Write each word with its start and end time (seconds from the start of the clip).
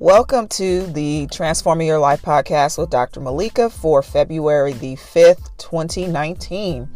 Welcome 0.00 0.46
to 0.50 0.86
the 0.86 1.26
Transforming 1.32 1.88
Your 1.88 1.98
Life 1.98 2.22
podcast 2.22 2.78
with 2.78 2.88
Dr. 2.88 3.20
Malaika 3.20 3.68
for 3.68 4.00
February 4.00 4.72
the 4.72 4.94
5th, 4.94 5.50
2019. 5.58 6.88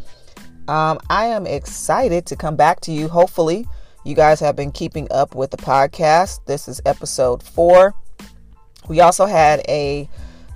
Um, 0.69 1.01
I 1.11 1.27
am 1.27 1.45
excited 1.45 2.27
to 2.27 2.37
come 2.37 2.55
back 2.55 2.79
to 2.83 2.93
you. 2.93 3.09
Hopefully, 3.09 3.67
you 4.05 4.15
guys 4.15 4.39
have 4.39 4.55
been 4.55 4.71
keeping 4.71 5.09
up 5.11 5.35
with 5.35 5.51
the 5.51 5.57
podcast. 5.57 6.47
This 6.47 6.69
is 6.69 6.81
episode 6.87 7.43
four. 7.43 7.93
We 8.89 9.01
also 9.01 9.27
had 9.27 9.63
a 9.69 10.09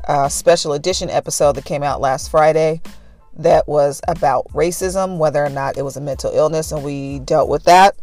uh, 0.06 0.28
special 0.28 0.74
edition 0.74 1.10
episode 1.10 1.56
that 1.56 1.64
came 1.64 1.82
out 1.82 2.00
last 2.00 2.30
Friday 2.30 2.80
that 3.38 3.66
was 3.66 4.00
about 4.06 4.46
racism, 4.52 5.18
whether 5.18 5.44
or 5.44 5.50
not 5.50 5.76
it 5.76 5.82
was 5.82 5.96
a 5.96 6.00
mental 6.00 6.30
illness, 6.32 6.70
and 6.70 6.84
we 6.84 7.18
dealt 7.18 7.48
with 7.48 7.64
that 7.64 7.96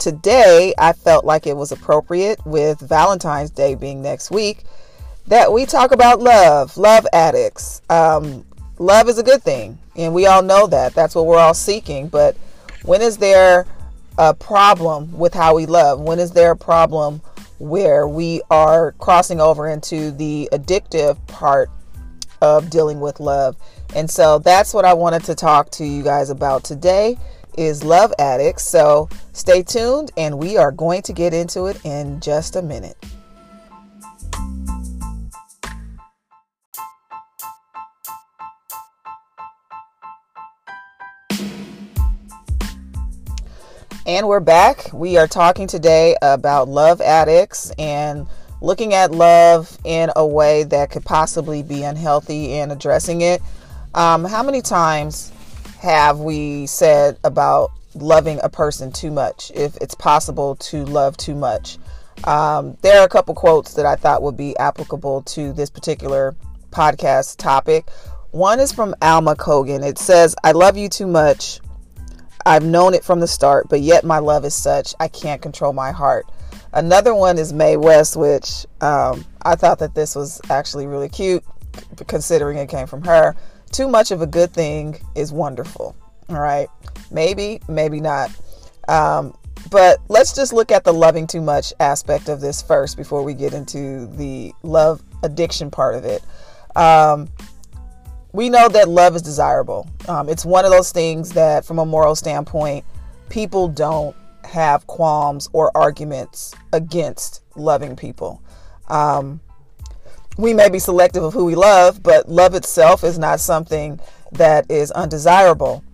today 0.00 0.74
I 0.78 0.94
felt 0.94 1.24
like 1.24 1.46
it 1.46 1.56
was 1.56 1.70
appropriate 1.70 2.44
with 2.46 2.80
Valentine's 2.80 3.50
Day 3.50 3.74
being 3.74 4.02
next 4.02 4.30
week 4.30 4.64
that 5.26 5.52
we 5.52 5.66
talk 5.66 5.92
about 5.92 6.20
love, 6.20 6.76
love 6.76 7.06
addicts. 7.12 7.82
Um, 7.90 8.44
love 8.78 9.08
is 9.08 9.18
a 9.18 9.22
good 9.22 9.42
thing, 9.42 9.78
and 9.94 10.14
we 10.14 10.26
all 10.26 10.42
know 10.42 10.66
that. 10.66 10.94
That's 10.94 11.14
what 11.14 11.26
we're 11.26 11.38
all 11.38 11.54
seeking. 11.54 12.08
But 12.08 12.34
when 12.82 13.02
is 13.02 13.18
there 13.18 13.66
a 14.18 14.34
problem 14.34 15.16
with 15.16 15.34
how 15.34 15.54
we 15.54 15.66
love? 15.66 16.00
When 16.00 16.18
is 16.18 16.32
there 16.32 16.52
a 16.52 16.56
problem 16.56 17.20
where 17.58 18.08
we 18.08 18.40
are 18.50 18.92
crossing 18.92 19.40
over 19.40 19.68
into 19.68 20.10
the 20.12 20.48
addictive 20.50 21.24
part 21.26 21.70
of 22.40 22.70
dealing 22.70 23.00
with 23.00 23.20
love? 23.20 23.54
And 23.94 24.10
so 24.10 24.38
that's 24.38 24.72
what 24.72 24.86
I 24.86 24.94
wanted 24.94 25.24
to 25.24 25.34
talk 25.34 25.70
to 25.72 25.84
you 25.84 26.02
guys 26.02 26.30
about 26.30 26.64
today 26.64 27.18
is 27.56 27.84
Love 27.84 28.12
Addicts. 28.18 28.64
So 28.64 29.08
stay 29.32 29.62
tuned 29.62 30.10
and 30.16 30.38
we 30.38 30.56
are 30.56 30.72
going 30.72 31.02
to 31.02 31.12
get 31.12 31.32
into 31.34 31.66
it 31.66 31.84
in 31.84 32.20
just 32.20 32.56
a 32.56 32.62
minute. 32.62 32.96
And 44.06 44.26
we're 44.26 44.40
back. 44.40 44.92
We 44.92 45.18
are 45.18 45.28
talking 45.28 45.68
today 45.68 46.16
about 46.20 46.68
love 46.68 47.00
addicts 47.00 47.70
and 47.78 48.26
looking 48.60 48.92
at 48.92 49.12
love 49.12 49.78
in 49.84 50.10
a 50.16 50.26
way 50.26 50.64
that 50.64 50.90
could 50.90 51.04
possibly 51.04 51.62
be 51.62 51.84
unhealthy 51.84 52.54
and 52.54 52.72
addressing 52.72 53.20
it. 53.20 53.40
Um, 53.94 54.24
how 54.24 54.42
many 54.42 54.62
times 54.62 55.30
have 55.80 56.20
we 56.20 56.66
said 56.66 57.18
about 57.24 57.70
loving 57.94 58.38
a 58.42 58.50
person 58.50 58.92
too 58.92 59.10
much, 59.10 59.50
if 59.54 59.76
it's 59.78 59.94
possible 59.94 60.56
to 60.56 60.84
love 60.84 61.16
too 61.16 61.34
much. 61.34 61.78
Um, 62.24 62.76
there 62.82 63.00
are 63.00 63.06
a 63.06 63.08
couple 63.08 63.34
quotes 63.34 63.72
that 63.74 63.86
I 63.86 63.96
thought 63.96 64.22
would 64.22 64.36
be 64.36 64.54
applicable 64.58 65.22
to 65.22 65.54
this 65.54 65.70
particular 65.70 66.36
podcast 66.70 67.38
topic. 67.38 67.88
One 68.30 68.60
is 68.60 68.72
from 68.72 68.94
Alma 69.00 69.34
Cogan. 69.34 69.82
It 69.82 69.98
says, 69.98 70.36
I 70.44 70.52
love 70.52 70.76
you 70.76 70.90
too 70.90 71.06
much. 71.06 71.60
I've 72.44 72.64
known 72.64 72.92
it 72.92 73.02
from 73.02 73.20
the 73.20 73.26
start, 73.26 73.68
but 73.70 73.80
yet 73.80 74.04
my 74.04 74.18
love 74.18 74.44
is 74.44 74.54
such 74.54 74.94
I 75.00 75.08
can't 75.08 75.40
control 75.40 75.72
my 75.72 75.92
heart. 75.92 76.26
Another 76.74 77.14
one 77.14 77.38
is 77.38 77.54
Mae 77.54 77.78
West, 77.78 78.16
which 78.16 78.66
um, 78.82 79.24
I 79.42 79.54
thought 79.56 79.78
that 79.78 79.94
this 79.94 80.14
was 80.14 80.42
actually 80.50 80.86
really 80.86 81.08
cute, 81.08 81.42
considering 82.06 82.58
it 82.58 82.68
came 82.68 82.86
from 82.86 83.02
her 83.04 83.34
too 83.72 83.88
much 83.88 84.10
of 84.10 84.22
a 84.22 84.26
good 84.26 84.52
thing 84.52 84.98
is 85.14 85.32
wonderful. 85.32 85.96
All 86.28 86.40
right. 86.40 86.68
Maybe, 87.10 87.60
maybe 87.68 88.00
not. 88.00 88.30
Um, 88.88 89.34
but 89.70 89.98
let's 90.08 90.34
just 90.34 90.52
look 90.52 90.72
at 90.72 90.84
the 90.84 90.92
loving 90.92 91.26
too 91.26 91.40
much 91.40 91.72
aspect 91.80 92.28
of 92.28 92.40
this 92.40 92.62
first 92.62 92.96
before 92.96 93.22
we 93.22 93.34
get 93.34 93.52
into 93.52 94.06
the 94.06 94.52
love 94.62 95.02
addiction 95.22 95.70
part 95.70 95.94
of 95.94 96.04
it. 96.04 96.22
Um, 96.76 97.28
we 98.32 98.48
know 98.48 98.68
that 98.68 98.88
love 98.88 99.16
is 99.16 99.22
desirable. 99.22 99.88
Um, 100.08 100.28
it's 100.28 100.44
one 100.44 100.64
of 100.64 100.70
those 100.70 100.92
things 100.92 101.30
that, 101.30 101.64
from 101.64 101.78
a 101.78 101.86
moral 101.86 102.14
standpoint, 102.14 102.84
people 103.28 103.68
don't 103.68 104.14
have 104.44 104.86
qualms 104.86 105.48
or 105.52 105.76
arguments 105.76 106.54
against 106.72 107.42
loving 107.56 107.96
people. 107.96 108.42
Um, 108.88 109.40
we 110.38 110.54
may 110.54 110.68
be 110.70 110.78
selective 110.78 111.22
of 111.22 111.34
who 111.34 111.44
we 111.44 111.54
love, 111.54 112.02
but 112.02 112.28
love 112.28 112.54
itself 112.54 113.04
is 113.04 113.18
not 113.18 113.40
something 113.40 114.00
that 114.32 114.70
is 114.70 114.90
undesirable. 114.92 115.84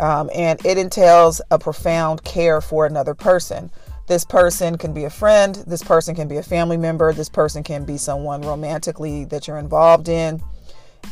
Um, 0.00 0.28
and 0.34 0.64
it 0.66 0.76
entails 0.76 1.40
a 1.50 1.58
profound 1.58 2.24
care 2.24 2.60
for 2.60 2.86
another 2.86 3.14
person. 3.14 3.70
This 4.06 4.24
person 4.24 4.76
can 4.76 4.92
be 4.92 5.04
a 5.04 5.10
friend, 5.10 5.54
this 5.66 5.82
person 5.82 6.14
can 6.14 6.28
be 6.28 6.36
a 6.36 6.42
family 6.42 6.76
member, 6.76 7.12
this 7.12 7.28
person 7.28 7.62
can 7.62 7.84
be 7.84 7.96
someone 7.96 8.42
romantically 8.42 9.24
that 9.26 9.46
you're 9.46 9.58
involved 9.58 10.08
in. 10.08 10.42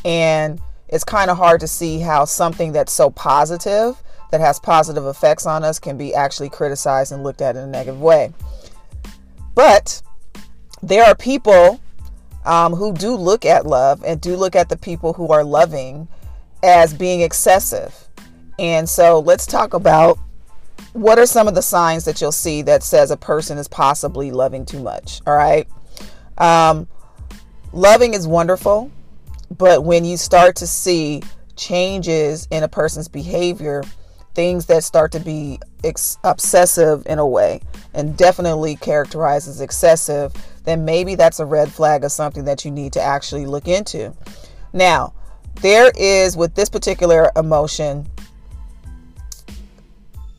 And 0.04 0.60
it's 0.88 1.04
kind 1.04 1.30
of 1.30 1.38
hard 1.38 1.60
to 1.60 1.68
see 1.68 2.00
how 2.00 2.26
something 2.26 2.72
that's 2.72 2.92
so 2.92 3.08
positive, 3.10 4.02
that 4.30 4.40
has 4.40 4.60
positive 4.60 5.06
effects 5.06 5.46
on 5.46 5.64
us, 5.64 5.78
can 5.78 5.96
be 5.96 6.14
actually 6.14 6.50
criticized 6.50 7.12
and 7.12 7.22
looked 7.22 7.40
at 7.40 7.56
in 7.56 7.62
a 7.62 7.66
negative 7.66 8.00
way. 8.00 8.32
But 9.54 10.02
there 10.82 11.04
are 11.04 11.14
people 11.14 11.80
um, 12.44 12.74
who 12.74 12.92
do 12.92 13.14
look 13.14 13.44
at 13.44 13.66
love 13.66 14.02
and 14.04 14.20
do 14.20 14.36
look 14.36 14.56
at 14.56 14.68
the 14.68 14.76
people 14.76 15.12
who 15.12 15.28
are 15.28 15.44
loving 15.44 16.08
as 16.62 16.94
being 16.94 17.20
excessive. 17.20 18.08
And 18.58 18.88
so 18.88 19.20
let's 19.20 19.46
talk 19.46 19.74
about 19.74 20.18
what 20.92 21.18
are 21.18 21.26
some 21.26 21.48
of 21.48 21.54
the 21.54 21.62
signs 21.62 22.04
that 22.04 22.20
you'll 22.20 22.32
see 22.32 22.62
that 22.62 22.82
says 22.82 23.10
a 23.10 23.16
person 23.16 23.58
is 23.58 23.68
possibly 23.68 24.30
loving 24.30 24.64
too 24.64 24.80
much. 24.80 25.20
All 25.26 25.34
right. 25.34 25.66
Um, 26.38 26.86
loving 27.72 28.14
is 28.14 28.26
wonderful, 28.26 28.90
but 29.56 29.84
when 29.84 30.04
you 30.04 30.16
start 30.16 30.56
to 30.56 30.66
see 30.66 31.22
changes 31.56 32.46
in 32.50 32.62
a 32.62 32.68
person's 32.68 33.08
behavior, 33.08 33.82
things 34.34 34.66
that 34.66 34.84
start 34.84 35.12
to 35.12 35.20
be 35.20 35.58
ex- 35.84 36.18
obsessive 36.24 37.06
in 37.06 37.18
a 37.18 37.26
way 37.26 37.60
and 37.94 38.16
definitely 38.16 38.76
characterized 38.76 39.48
as 39.48 39.60
excessive, 39.60 40.32
then 40.64 40.84
maybe 40.84 41.14
that's 41.14 41.40
a 41.40 41.44
red 41.44 41.70
flag 41.70 42.04
of 42.04 42.12
something 42.12 42.44
that 42.44 42.64
you 42.64 42.70
need 42.70 42.92
to 42.92 43.00
actually 43.00 43.46
look 43.46 43.68
into. 43.68 44.14
Now, 44.72 45.12
there 45.60 45.92
is 45.96 46.36
with 46.36 46.54
this 46.54 46.68
particular 46.68 47.30
emotion, 47.36 48.06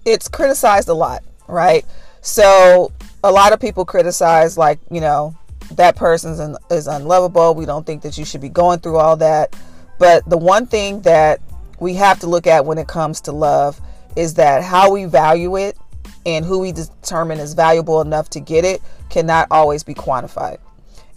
it's 0.06 0.28
criticized 0.28 0.90
a 0.90 0.94
lot, 0.94 1.24
right? 1.48 1.86
So 2.22 2.92
a 3.24 3.32
lot 3.32 3.54
of 3.54 3.60
people 3.60 3.86
criticize, 3.86 4.58
like, 4.58 4.80
you 4.90 5.02
know, 5.02 5.36
that 5.72 5.96
person 5.96 6.40
un- 6.40 6.58
is 6.70 6.88
unlovable. 6.88 7.54
We 7.54 7.66
don't 7.66 7.86
think 7.86 8.02
that 8.04 8.18
you 8.18 8.26
should 8.26 8.42
be 8.42 8.50
going 8.50 8.80
through 8.80 8.98
all 8.98 9.18
that. 9.18 9.56
But 10.00 10.28
the 10.30 10.38
one 10.38 10.66
thing 10.66 11.02
that 11.02 11.40
we 11.80 11.94
have 11.96 12.20
to 12.20 12.28
look 12.28 12.48
at 12.48 12.66
when 12.66 12.78
it 12.78 12.88
comes 12.88 13.22
to 13.22 13.32
love 13.32 13.80
is 14.16 14.36
that 14.36 14.64
how 14.64 14.92
we 14.92 15.06
value 15.06 15.58
it 15.58 15.78
and 16.26 16.46
who 16.46 16.60
we 16.60 16.72
determine 16.72 17.40
is 17.40 17.54
valuable 17.54 18.02
enough 18.02 18.30
to 18.32 18.40
get 18.40 18.64
it 18.64 18.82
cannot 19.10 19.48
always 19.52 19.84
be 19.84 19.94
quantified. 19.94 20.58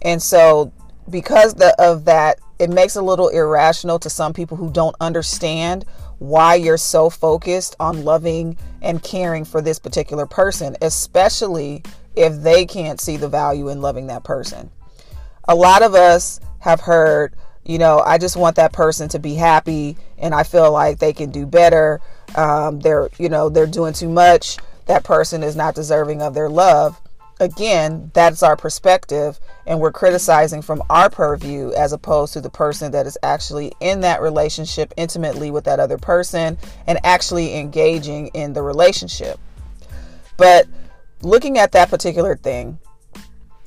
And 0.01 0.21
so, 0.21 0.71
because 1.09 1.53
the, 1.53 1.73
of 1.81 2.05
that, 2.05 2.39
it 2.59 2.69
makes 2.69 2.95
a 2.95 3.01
little 3.01 3.29
irrational 3.29 3.99
to 3.99 4.09
some 4.09 4.33
people 4.33 4.57
who 4.57 4.71
don't 4.71 4.95
understand 4.99 5.85
why 6.19 6.55
you're 6.55 6.77
so 6.77 7.09
focused 7.09 7.75
on 7.79 8.03
loving 8.03 8.57
and 8.81 9.01
caring 9.03 9.45
for 9.45 9.61
this 9.61 9.79
particular 9.79 10.25
person, 10.25 10.75
especially 10.81 11.83
if 12.15 12.41
they 12.41 12.65
can't 12.65 12.99
see 12.99 13.17
the 13.17 13.29
value 13.29 13.69
in 13.69 13.81
loving 13.81 14.07
that 14.07 14.23
person. 14.23 14.69
A 15.47 15.55
lot 15.55 15.83
of 15.83 15.93
us 15.93 16.39
have 16.59 16.81
heard, 16.81 17.35
you 17.63 17.77
know, 17.77 17.99
I 17.99 18.17
just 18.17 18.35
want 18.35 18.55
that 18.55 18.73
person 18.73 19.07
to 19.09 19.19
be 19.19 19.35
happy 19.35 19.95
and 20.17 20.33
I 20.33 20.43
feel 20.43 20.71
like 20.71 20.99
they 20.99 21.13
can 21.13 21.29
do 21.29 21.45
better. 21.45 22.01
Um, 22.37 22.79
they're, 22.79 23.09
you 23.17 23.27
know, 23.27 23.49
they're 23.49 23.67
doing 23.67 23.91
too 23.93 24.07
much 24.07 24.57
that 24.85 25.03
person 25.03 25.43
is 25.43 25.55
not 25.55 25.75
deserving 25.75 26.21
of 26.21 26.33
their 26.33 26.49
love. 26.49 26.99
Again, 27.39 28.09
that's 28.15 28.41
our 28.41 28.55
perspective, 28.55 29.39
and 29.67 29.79
we're 29.79 29.91
criticizing 29.91 30.63
from 30.63 30.81
our 30.89 31.09
purview 31.09 31.71
as 31.73 31.93
opposed 31.93 32.33
to 32.33 32.41
the 32.41 32.49
person 32.49 32.93
that 32.93 33.05
is 33.05 33.17
actually 33.21 33.73
in 33.79 34.01
that 34.01 34.21
relationship 34.21 34.91
intimately 34.97 35.51
with 35.51 35.65
that 35.65 35.79
other 35.79 35.99
person 35.99 36.57
and 36.87 36.99
actually 37.03 37.55
engaging 37.55 38.27
in 38.29 38.53
the 38.53 38.63
relationship. 38.63 39.39
But 40.35 40.67
looking 41.21 41.59
at 41.59 41.73
that 41.73 41.89
particular 41.89 42.35
thing, 42.35 42.79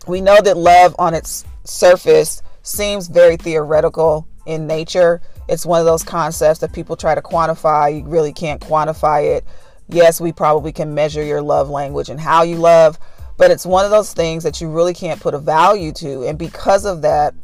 we 0.08 0.20
know 0.20 0.40
that 0.40 0.56
love 0.56 0.96
on 0.98 1.14
its 1.14 1.44
surface 1.62 2.42
seems 2.62 3.06
very 3.06 3.36
theoretical 3.36 4.26
in 4.46 4.66
nature. 4.66 5.20
It's 5.50 5.66
one 5.66 5.80
of 5.80 5.86
those 5.86 6.02
concepts 6.02 6.60
that 6.60 6.72
people 6.72 6.96
try 6.96 7.14
to 7.14 7.22
quantify. 7.22 7.98
You 7.98 8.08
really 8.08 8.32
can't 8.32 8.60
quantify 8.60 9.36
it 9.36 9.44
yes, 9.92 10.20
we 10.20 10.32
probably 10.32 10.72
can 10.72 10.94
measure 10.94 11.22
your 11.22 11.42
love 11.42 11.68
language 11.68 12.08
and 12.08 12.20
how 12.20 12.42
you 12.42 12.56
love, 12.56 12.98
but 13.36 13.50
it's 13.50 13.66
one 13.66 13.84
of 13.84 13.90
those 13.90 14.12
things 14.12 14.42
that 14.44 14.60
you 14.60 14.70
really 14.70 14.94
can't 14.94 15.20
put 15.20 15.34
a 15.34 15.38
value 15.38 15.92
to. 15.92 16.24
And 16.24 16.38
because 16.38 16.84
of 16.84 17.02
that, 17.02 17.34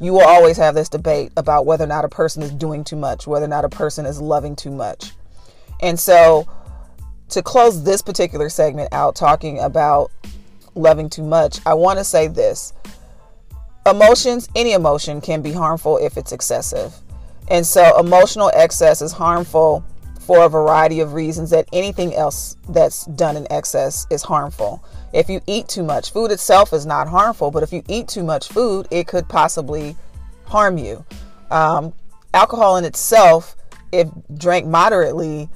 you 0.00 0.12
will 0.12 0.26
always 0.26 0.56
have 0.58 0.74
this 0.74 0.88
debate 0.88 1.32
about 1.36 1.64
whether 1.64 1.84
or 1.84 1.88
not 1.88 2.04
a 2.04 2.08
person 2.08 2.42
is 2.42 2.52
doing 2.52 2.84
too 2.84 2.96
much, 2.96 3.26
whether 3.26 3.46
or 3.46 3.48
not 3.48 3.64
a 3.64 3.68
person 3.68 4.04
is 4.04 4.20
loving 4.20 4.54
too 4.54 4.70
much. 4.70 5.12
And 5.80 5.98
so, 5.98 6.46
to 7.30 7.42
close 7.42 7.82
this 7.82 8.02
particular 8.02 8.48
segment 8.48 8.92
out, 8.92 9.16
talking 9.16 9.58
about 9.58 10.10
loving 10.74 11.08
too 11.08 11.22
much, 11.22 11.60
I 11.66 11.74
want 11.74 11.98
to 11.98 12.04
say 12.04 12.28
this. 12.28 12.72
Emotions, 13.86 14.48
any 14.54 14.72
emotion 14.72 15.20
can 15.20 15.42
be 15.42 15.52
harmful 15.52 15.96
if 15.98 16.16
it's 16.16 16.32
excessive. 16.32 16.92
And 17.48 17.66
so 17.66 17.98
emotional 17.98 18.50
excess 18.54 19.02
is 19.02 19.12
harmful 19.12 19.84
for 20.20 20.44
a 20.44 20.48
variety 20.48 20.98
of 21.00 21.14
reasons 21.14 21.50
that 21.50 21.68
anything 21.72 22.14
else 22.14 22.56
that's 22.70 23.06
done 23.06 23.36
in 23.36 23.50
excess 23.50 24.06
is 24.10 24.22
harmful. 24.22 24.84
If 25.12 25.28
you 25.28 25.40
eat 25.46 25.68
too 25.68 25.84
much, 25.84 26.12
food 26.12 26.32
itself 26.32 26.72
is 26.72 26.84
not 26.84 27.06
harmful, 27.06 27.52
but 27.52 27.62
if 27.62 27.72
you 27.72 27.82
eat 27.88 28.08
too 28.08 28.24
much 28.24 28.48
food, 28.48 28.88
it 28.90 29.06
could 29.06 29.28
possibly 29.28 29.96
harm 30.44 30.78
you. 30.78 31.04
Um, 31.52 31.92
alcohol 32.34 32.76
in 32.76 32.84
itself, 32.84 33.54
if 33.92 34.08
drank 34.36 34.66
moderately, 34.66 35.48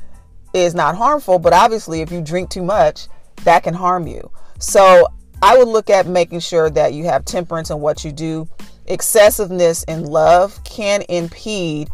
is 0.54 0.74
not 0.74 0.96
harmful, 0.96 1.40
but 1.40 1.52
obviously, 1.52 2.00
if 2.00 2.12
you 2.12 2.20
drink 2.20 2.50
too 2.50 2.62
much, 2.62 3.08
that 3.42 3.64
can 3.64 3.74
harm 3.74 4.06
you. 4.06 4.30
So, 4.60 5.08
I 5.42 5.56
would 5.56 5.68
look 5.68 5.90
at 5.90 6.06
making 6.06 6.40
sure 6.40 6.70
that 6.70 6.92
you 6.92 7.04
have 7.04 7.24
temperance 7.24 7.70
in 7.70 7.80
what 7.80 8.04
you 8.04 8.12
do. 8.12 8.48
Excessiveness 8.90 9.84
in 9.84 10.04
love 10.04 10.62
can 10.64 11.02
impede 11.08 11.88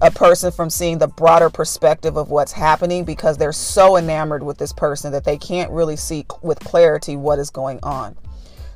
a 0.00 0.10
person 0.10 0.50
from 0.50 0.70
seeing 0.70 0.96
the 0.96 1.06
broader 1.06 1.50
perspective 1.50 2.16
of 2.16 2.30
what's 2.30 2.52
happening 2.52 3.04
because 3.04 3.36
they're 3.36 3.52
so 3.52 3.98
enamored 3.98 4.42
with 4.42 4.56
this 4.56 4.72
person 4.72 5.12
that 5.12 5.24
they 5.24 5.36
can't 5.36 5.70
really 5.70 5.96
see 5.96 6.24
with 6.40 6.58
clarity 6.60 7.16
what 7.16 7.38
is 7.38 7.50
going 7.50 7.78
on. 7.82 8.16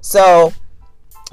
So 0.03 0.53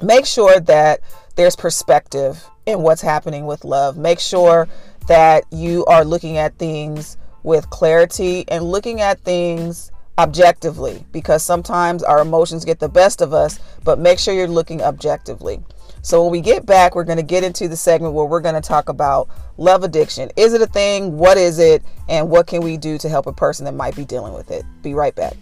make 0.00 0.24
sure 0.24 0.60
that 0.60 1.00
there's 1.36 1.56
perspective 1.56 2.42
in 2.64 2.80
what's 2.80 3.02
happening 3.02 3.44
with 3.44 3.64
love. 3.64 3.98
Make 3.98 4.18
sure 4.18 4.66
that 5.08 5.44
you 5.52 5.84
are 5.86 6.06
looking 6.06 6.38
at 6.38 6.56
things 6.56 7.18
with 7.42 7.68
clarity 7.68 8.44
and 8.48 8.64
looking 8.64 9.02
at 9.02 9.20
things 9.20 9.92
objectively 10.18 11.04
because 11.12 11.42
sometimes 11.42 12.02
our 12.02 12.20
emotions 12.20 12.64
get 12.64 12.78
the 12.78 12.88
best 12.88 13.20
of 13.20 13.34
us, 13.34 13.58
but 13.84 13.98
make 13.98 14.18
sure 14.18 14.32
you're 14.32 14.48
looking 14.48 14.80
objectively. 14.80 15.62
So 16.02 16.22
when 16.22 16.32
we 16.32 16.40
get 16.40 16.64
back, 16.64 16.94
we're 16.94 17.04
going 17.04 17.18
to 17.18 17.22
get 17.22 17.44
into 17.44 17.68
the 17.68 17.76
segment 17.76 18.14
where 18.14 18.24
we're 18.24 18.40
going 18.40 18.54
to 18.54 18.66
talk 18.66 18.88
about 18.88 19.28
love 19.58 19.84
addiction. 19.84 20.30
Is 20.34 20.54
it 20.54 20.62
a 20.62 20.66
thing? 20.66 21.18
What 21.18 21.36
is 21.36 21.58
it? 21.58 21.82
And 22.08 22.30
what 22.30 22.46
can 22.46 22.62
we 22.62 22.78
do 22.78 22.96
to 22.96 23.08
help 23.10 23.26
a 23.26 23.34
person 23.34 23.66
that 23.66 23.74
might 23.74 23.94
be 23.94 24.06
dealing 24.06 24.32
with 24.32 24.50
it? 24.50 24.64
Be 24.80 24.94
right 24.94 25.14
back. 25.14 25.34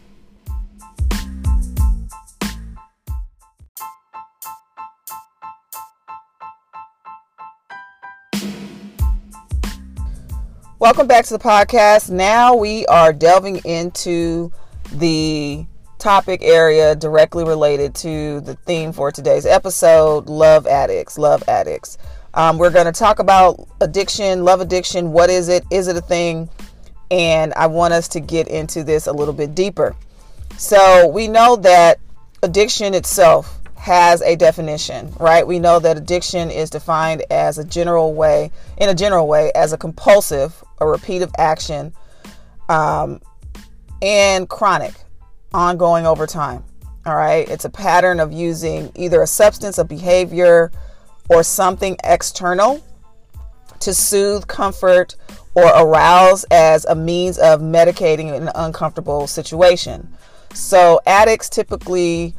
Welcome 10.81 11.07
back 11.07 11.25
to 11.27 11.35
the 11.35 11.39
podcast. 11.39 12.11
Now 12.11 12.57
we 12.57 12.85
are 12.87 13.13
delving 13.13 13.59
into 13.59 14.51
the 14.93 15.67
topic 15.99 16.43
area 16.43 16.95
directly 16.95 17.45
related 17.45 17.93
to 17.93 18.41
the 18.43 18.55
theme 18.55 18.93
for 18.93 19.11
today's 19.11 19.45
episode 19.45 20.29
love 20.29 20.67
addicts 20.67 21.19
love 21.19 21.43
addicts. 21.49 21.99
Um, 22.35 22.57
we're 22.57 22.71
going 22.71 22.87
to 22.87 22.93
talk 22.93 23.19
about 23.19 23.67
addiction 23.81 24.45
love 24.45 24.61
addiction 24.61 25.13
what 25.13 25.29
is 25.29 25.49
it 25.49 25.65
is 25.71 25.89
it 25.89 25.97
a 25.97 26.01
thing? 26.01 26.49
And 27.11 27.53
i 27.55 27.67
want 27.67 27.95
us 27.95 28.07
to 28.09 28.21
get 28.21 28.49
into 28.49 28.85
this 28.85 29.07
a 29.09 29.13
little 29.13 29.35
bit 29.35 29.55
deeper. 29.55 29.97
So 30.57 31.09
we 31.09 31.27
know 31.27 31.57
that 31.57 31.99
addiction 32.43 32.95
itself 32.95 33.59
has 33.75 34.23
a 34.23 34.37
definition 34.37 35.13
right? 35.19 35.45
We 35.45 35.59
know 35.59 35.81
that 35.81 35.97
addiction 35.97 36.53
is 36.53 36.71
defined 36.71 37.25
as 37.31 37.59
a 37.59 37.65
general 37.65 38.15
way 38.15 38.53
in 38.77 38.89
a 38.89 38.95
general 38.95 39.27
way 39.27 39.51
as 39.57 39.73
a 39.73 39.79
compulsive 39.79 40.63
a 40.81 40.87
repeated 40.87 41.31
action 41.39 41.93
um, 42.69 43.21
and 44.01 44.49
chronic 44.49 44.95
ongoing 45.53 46.07
over 46.07 46.27
time. 46.27 46.65
All 47.07 47.17
right. 47.17 47.49
It's 47.49 47.65
a 47.65 47.71
pattern 47.71 48.21
of 48.21 48.33
using 48.33 48.93
either 48.95 49.23
a 49.23 49.27
substance, 49.27 49.79
a 49.79 49.85
behavior, 49.85 50.71
or 51.29 51.43
something 51.43 51.97
external 52.05 52.85
to 53.81 53.95
soothe, 53.95 54.47
comfort, 54.47 55.17
or 55.55 55.67
arouse 55.67 56.45
as 56.51 56.85
a 56.85 56.95
means 56.95 57.39
of 57.39 57.61
medicating 57.61 58.35
an 58.35 58.51
uncomfortable 58.55 59.27
situation. 59.27 60.09
So, 60.55 61.01
addicts 61.07 61.49
typically 61.49 62.35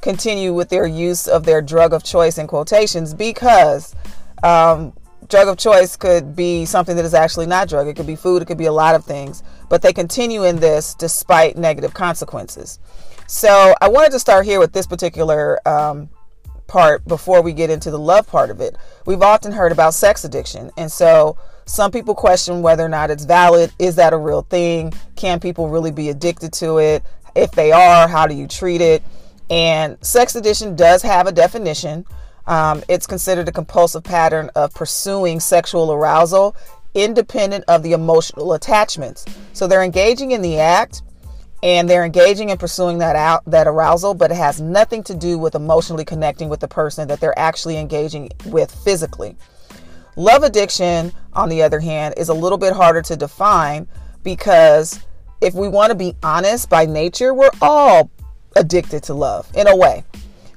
continue 0.00 0.54
with 0.54 0.68
their 0.70 0.86
use 0.86 1.28
of 1.28 1.44
their 1.44 1.60
drug 1.60 1.92
of 1.92 2.02
choice 2.02 2.38
in 2.38 2.46
quotations 2.46 3.12
because 3.12 3.94
um, 4.42 4.92
drug 5.28 5.48
of 5.48 5.58
choice 5.58 5.96
could 5.96 6.34
be 6.34 6.64
something 6.64 6.96
that 6.96 7.04
is 7.04 7.14
actually 7.14 7.46
not 7.46 7.68
drug. 7.68 7.86
It 7.86 7.96
could 7.96 8.06
be 8.06 8.16
food, 8.16 8.42
it 8.42 8.46
could 8.46 8.58
be 8.58 8.66
a 8.66 8.72
lot 8.72 8.94
of 8.94 9.04
things. 9.04 9.42
But 9.70 9.80
they 9.80 9.94
continue 9.94 10.44
in 10.44 10.56
this 10.56 10.92
despite 10.94 11.56
negative 11.56 11.94
consequences. 11.94 12.78
So 13.26 13.74
I 13.80 13.88
wanted 13.88 14.12
to 14.12 14.18
start 14.18 14.44
here 14.44 14.58
with 14.58 14.72
this 14.74 14.86
particular 14.86 15.66
um, 15.66 16.10
part 16.66 17.06
before 17.06 17.42
we 17.42 17.52
get 17.52 17.70
into 17.70 17.90
the 17.90 17.98
love 17.98 18.26
part 18.26 18.50
of 18.50 18.60
it. 18.60 18.76
We've 19.06 19.22
often 19.22 19.52
heard 19.52 19.72
about 19.72 19.94
sex 19.94 20.24
addiction. 20.24 20.70
And 20.76 20.90
so 20.90 21.38
some 21.64 21.90
people 21.90 22.14
question 22.14 22.62
whether 22.62 22.84
or 22.84 22.88
not 22.88 23.10
it's 23.10 23.24
valid. 23.24 23.72
Is 23.78 23.94
that 23.96 24.12
a 24.12 24.18
real 24.18 24.42
thing? 24.42 24.92
Can 25.16 25.40
people 25.40 25.68
really 25.68 25.92
be 25.92 26.08
addicted 26.08 26.52
to 26.54 26.78
it? 26.78 27.04
If 27.36 27.52
they 27.52 27.70
are, 27.70 28.08
how 28.08 28.26
do 28.26 28.34
you 28.34 28.48
treat 28.48 28.80
it? 28.80 29.02
And 29.48 29.96
sex 30.04 30.34
addiction 30.34 30.74
does 30.74 31.02
have 31.02 31.26
a 31.26 31.32
definition. 31.32 32.06
Um, 32.46 32.82
it's 32.88 33.06
considered 33.06 33.48
a 33.48 33.52
compulsive 33.52 34.02
pattern 34.02 34.50
of 34.56 34.74
pursuing 34.74 35.38
sexual 35.38 35.92
arousal 35.92 36.56
independent 36.94 37.64
of 37.68 37.82
the 37.82 37.92
emotional 37.92 38.52
attachments. 38.52 39.24
So 39.52 39.66
they're 39.66 39.82
engaging 39.82 40.32
in 40.32 40.42
the 40.42 40.58
act 40.58 41.02
and 41.62 41.88
they're 41.88 42.04
engaging 42.04 42.48
in 42.50 42.58
pursuing 42.58 42.98
that 42.98 43.16
out 43.16 43.42
that 43.46 43.66
arousal, 43.66 44.14
but 44.14 44.30
it 44.30 44.36
has 44.36 44.60
nothing 44.60 45.02
to 45.04 45.14
do 45.14 45.38
with 45.38 45.54
emotionally 45.54 46.04
connecting 46.04 46.48
with 46.48 46.60
the 46.60 46.68
person 46.68 47.08
that 47.08 47.20
they're 47.20 47.38
actually 47.38 47.76
engaging 47.76 48.30
with 48.46 48.70
physically. 48.70 49.36
Love 50.16 50.42
addiction, 50.42 51.12
on 51.34 51.48
the 51.48 51.62
other 51.62 51.80
hand, 51.80 52.14
is 52.16 52.28
a 52.28 52.34
little 52.34 52.58
bit 52.58 52.72
harder 52.72 53.02
to 53.02 53.16
define 53.16 53.86
because 54.22 55.00
if 55.40 55.54
we 55.54 55.68
want 55.68 55.90
to 55.90 55.96
be 55.96 56.14
honest 56.22 56.68
by 56.68 56.86
nature, 56.86 57.32
we're 57.32 57.50
all 57.62 58.10
addicted 58.56 59.02
to 59.04 59.14
love 59.14 59.48
in 59.54 59.68
a 59.68 59.76
way 59.76 60.04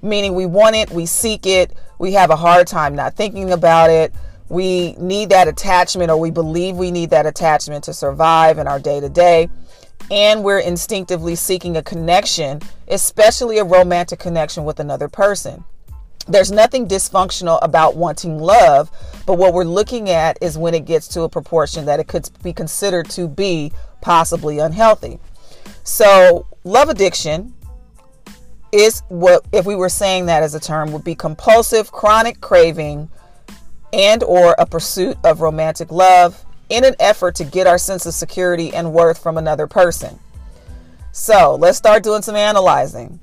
meaning 0.04 0.36
we 0.36 0.46
want 0.46 0.76
it, 0.76 0.92
we 0.92 1.06
seek 1.06 1.48
it, 1.48 1.74
we 1.98 2.14
have 2.14 2.30
a 2.30 2.36
hard 2.36 2.68
time 2.68 2.94
not 2.94 3.16
thinking 3.16 3.52
about 3.52 3.90
it. 3.90 4.14
We 4.54 4.94
need 5.00 5.32
that 5.32 5.48
attachment, 5.48 6.12
or 6.12 6.18
we 6.18 6.30
believe 6.30 6.76
we 6.76 6.92
need 6.92 7.10
that 7.10 7.26
attachment 7.26 7.86
to 7.86 7.94
survive 7.94 8.60
in 8.60 8.68
our 8.68 8.78
day 8.78 9.00
to 9.00 9.10
day. 9.10 9.50
And 10.12 10.44
we're 10.44 10.60
instinctively 10.60 11.34
seeking 11.34 11.76
a 11.76 11.82
connection, 11.82 12.62
especially 12.88 13.58
a 13.58 13.64
romantic 13.64 14.20
connection 14.20 14.64
with 14.64 14.80
another 14.80 15.10
person. 15.10 15.64
There's 16.28 16.52
nothing 16.52 16.88
dysfunctional 16.88 17.58
about 17.64 17.96
wanting 17.96 18.38
love, 18.38 18.92
but 19.26 19.40
what 19.40 19.56
we're 19.56 19.64
looking 19.64 20.12
at 20.12 20.38
is 20.40 20.56
when 20.56 20.76
it 20.76 20.86
gets 20.86 21.08
to 21.10 21.24
a 21.24 21.30
proportion 21.30 21.86
that 21.86 22.00
it 22.00 22.08
could 22.08 22.30
be 22.44 22.54
considered 22.54 23.10
to 23.10 23.28
be 23.28 23.72
possibly 24.02 24.60
unhealthy. 24.60 25.18
So, 25.84 26.46
love 26.64 26.90
addiction 26.90 27.56
is 28.72 29.02
what 29.10 29.48
if 29.52 29.66
we 29.66 29.76
were 29.76 29.90
saying 29.90 30.28
that 30.28 30.44
as 30.44 30.54
a 30.54 30.60
term 30.60 30.92
would 30.92 31.04
be 31.04 31.16
compulsive 31.16 31.92
chronic 31.92 32.40
craving 32.40 33.10
and 33.94 34.24
or 34.24 34.56
a 34.58 34.66
pursuit 34.66 35.18
of 35.24 35.40
romantic 35.40 35.92
love 35.92 36.44
in 36.70 36.84
an 36.84 36.96
effort 37.00 37.36
to 37.36 37.44
get 37.44 37.68
our 37.68 37.78
sense 37.78 38.06
of 38.06 38.14
security 38.14 38.74
and 38.74 38.92
worth 38.92 39.22
from 39.22 39.38
another 39.38 39.68
person. 39.68 40.20
So, 41.12 41.56
let's 41.56 41.78
start 41.78 42.04
doing 42.04 42.24
some 42.24 42.36
analyzing. 42.36 43.20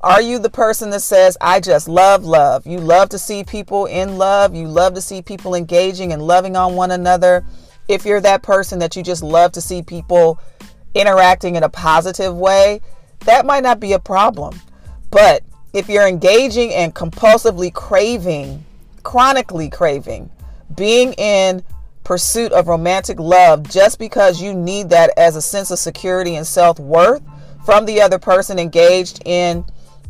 Are 0.00 0.20
you 0.20 0.38
the 0.38 0.50
person 0.50 0.90
that 0.90 1.00
says, 1.00 1.36
I 1.40 1.60
just 1.60 1.88
love 1.88 2.24
love? 2.24 2.66
You 2.66 2.78
love 2.78 3.08
to 3.10 3.18
see 3.18 3.44
people 3.44 3.86
in 3.86 4.18
love. 4.18 4.54
You 4.54 4.66
love 4.66 4.94
to 4.94 5.00
see 5.00 5.22
people 5.22 5.54
engaging 5.54 6.12
and 6.12 6.22
loving 6.22 6.56
on 6.56 6.74
one 6.74 6.90
another. 6.90 7.44
If 7.88 8.04
you're 8.04 8.20
that 8.20 8.42
person 8.42 8.80
that 8.80 8.96
you 8.96 9.02
just 9.02 9.22
love 9.22 9.52
to 9.52 9.60
see 9.60 9.82
people 9.82 10.38
interacting 10.94 11.56
in 11.56 11.62
a 11.62 11.68
positive 11.68 12.36
way, 12.36 12.80
that 13.20 13.46
might 13.46 13.62
not 13.62 13.80
be 13.80 13.92
a 13.92 13.98
problem. 13.98 14.60
But 15.10 15.42
if 15.72 15.88
you're 15.88 16.06
engaging 16.06 16.72
and 16.74 16.94
compulsively 16.94 17.72
craving, 17.72 18.64
chronically 19.02 19.68
craving, 19.68 20.30
being 20.74 21.12
in 21.14 21.62
pursuit 22.04 22.52
of 22.52 22.68
romantic 22.68 23.20
love 23.20 23.68
just 23.68 23.98
because 23.98 24.40
you 24.40 24.54
need 24.54 24.88
that 24.90 25.10
as 25.18 25.36
a 25.36 25.42
sense 25.42 25.70
of 25.70 25.78
security 25.78 26.36
and 26.36 26.46
self 26.46 26.78
worth 26.78 27.22
from 27.64 27.84
the 27.84 28.00
other 28.00 28.18
person 28.18 28.58
engaged 28.58 29.20
in 29.26 29.64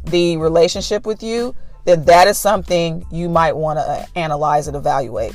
the 0.05 0.37
relationship 0.37 1.07
with 1.07 1.23
you, 1.23 1.55
then 1.85 2.05
that 2.05 2.29
is 2.29 2.39
something 2.39 3.05
you 3.11 3.29
might 3.29 3.57
want 3.57 3.79
to 3.79 3.83
uh, 3.83 4.07
analyze 4.15 4.69
and 4.69 4.77
evaluate. 4.77 5.35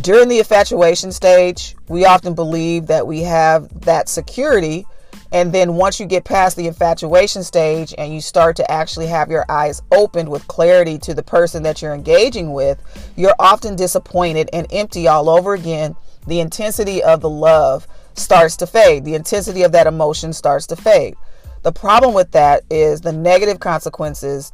During 0.00 0.28
the 0.28 0.38
infatuation 0.38 1.12
stage, 1.12 1.76
we 1.88 2.04
often 2.04 2.34
believe 2.34 2.86
that 2.86 3.06
we 3.06 3.20
have 3.20 3.80
that 3.82 4.08
security 4.08 4.86
and 5.32 5.52
then 5.52 5.74
once 5.74 6.00
you 6.00 6.06
get 6.06 6.24
past 6.24 6.56
the 6.56 6.66
infatuation 6.66 7.44
stage 7.44 7.94
and 7.96 8.12
you 8.12 8.20
start 8.20 8.56
to 8.56 8.70
actually 8.70 9.06
have 9.06 9.30
your 9.30 9.44
eyes 9.48 9.82
opened 9.92 10.28
with 10.28 10.46
clarity 10.48 10.98
to 10.98 11.14
the 11.14 11.22
person 11.22 11.62
that 11.62 11.80
you're 11.80 11.94
engaging 11.94 12.52
with, 12.52 12.82
you're 13.16 13.34
often 13.38 13.76
disappointed 13.76 14.50
and 14.52 14.66
empty 14.72 15.06
all 15.06 15.28
over 15.28 15.54
again. 15.54 15.94
The 16.26 16.40
intensity 16.40 17.02
of 17.02 17.20
the 17.20 17.30
love 17.30 17.86
starts 18.14 18.56
to 18.56 18.66
fade, 18.66 19.04
the 19.04 19.14
intensity 19.14 19.62
of 19.62 19.72
that 19.72 19.86
emotion 19.86 20.32
starts 20.32 20.66
to 20.68 20.76
fade. 20.76 21.14
The 21.62 21.72
problem 21.72 22.14
with 22.14 22.32
that 22.32 22.64
is 22.70 23.00
the 23.00 23.12
negative 23.12 23.60
consequences 23.60 24.52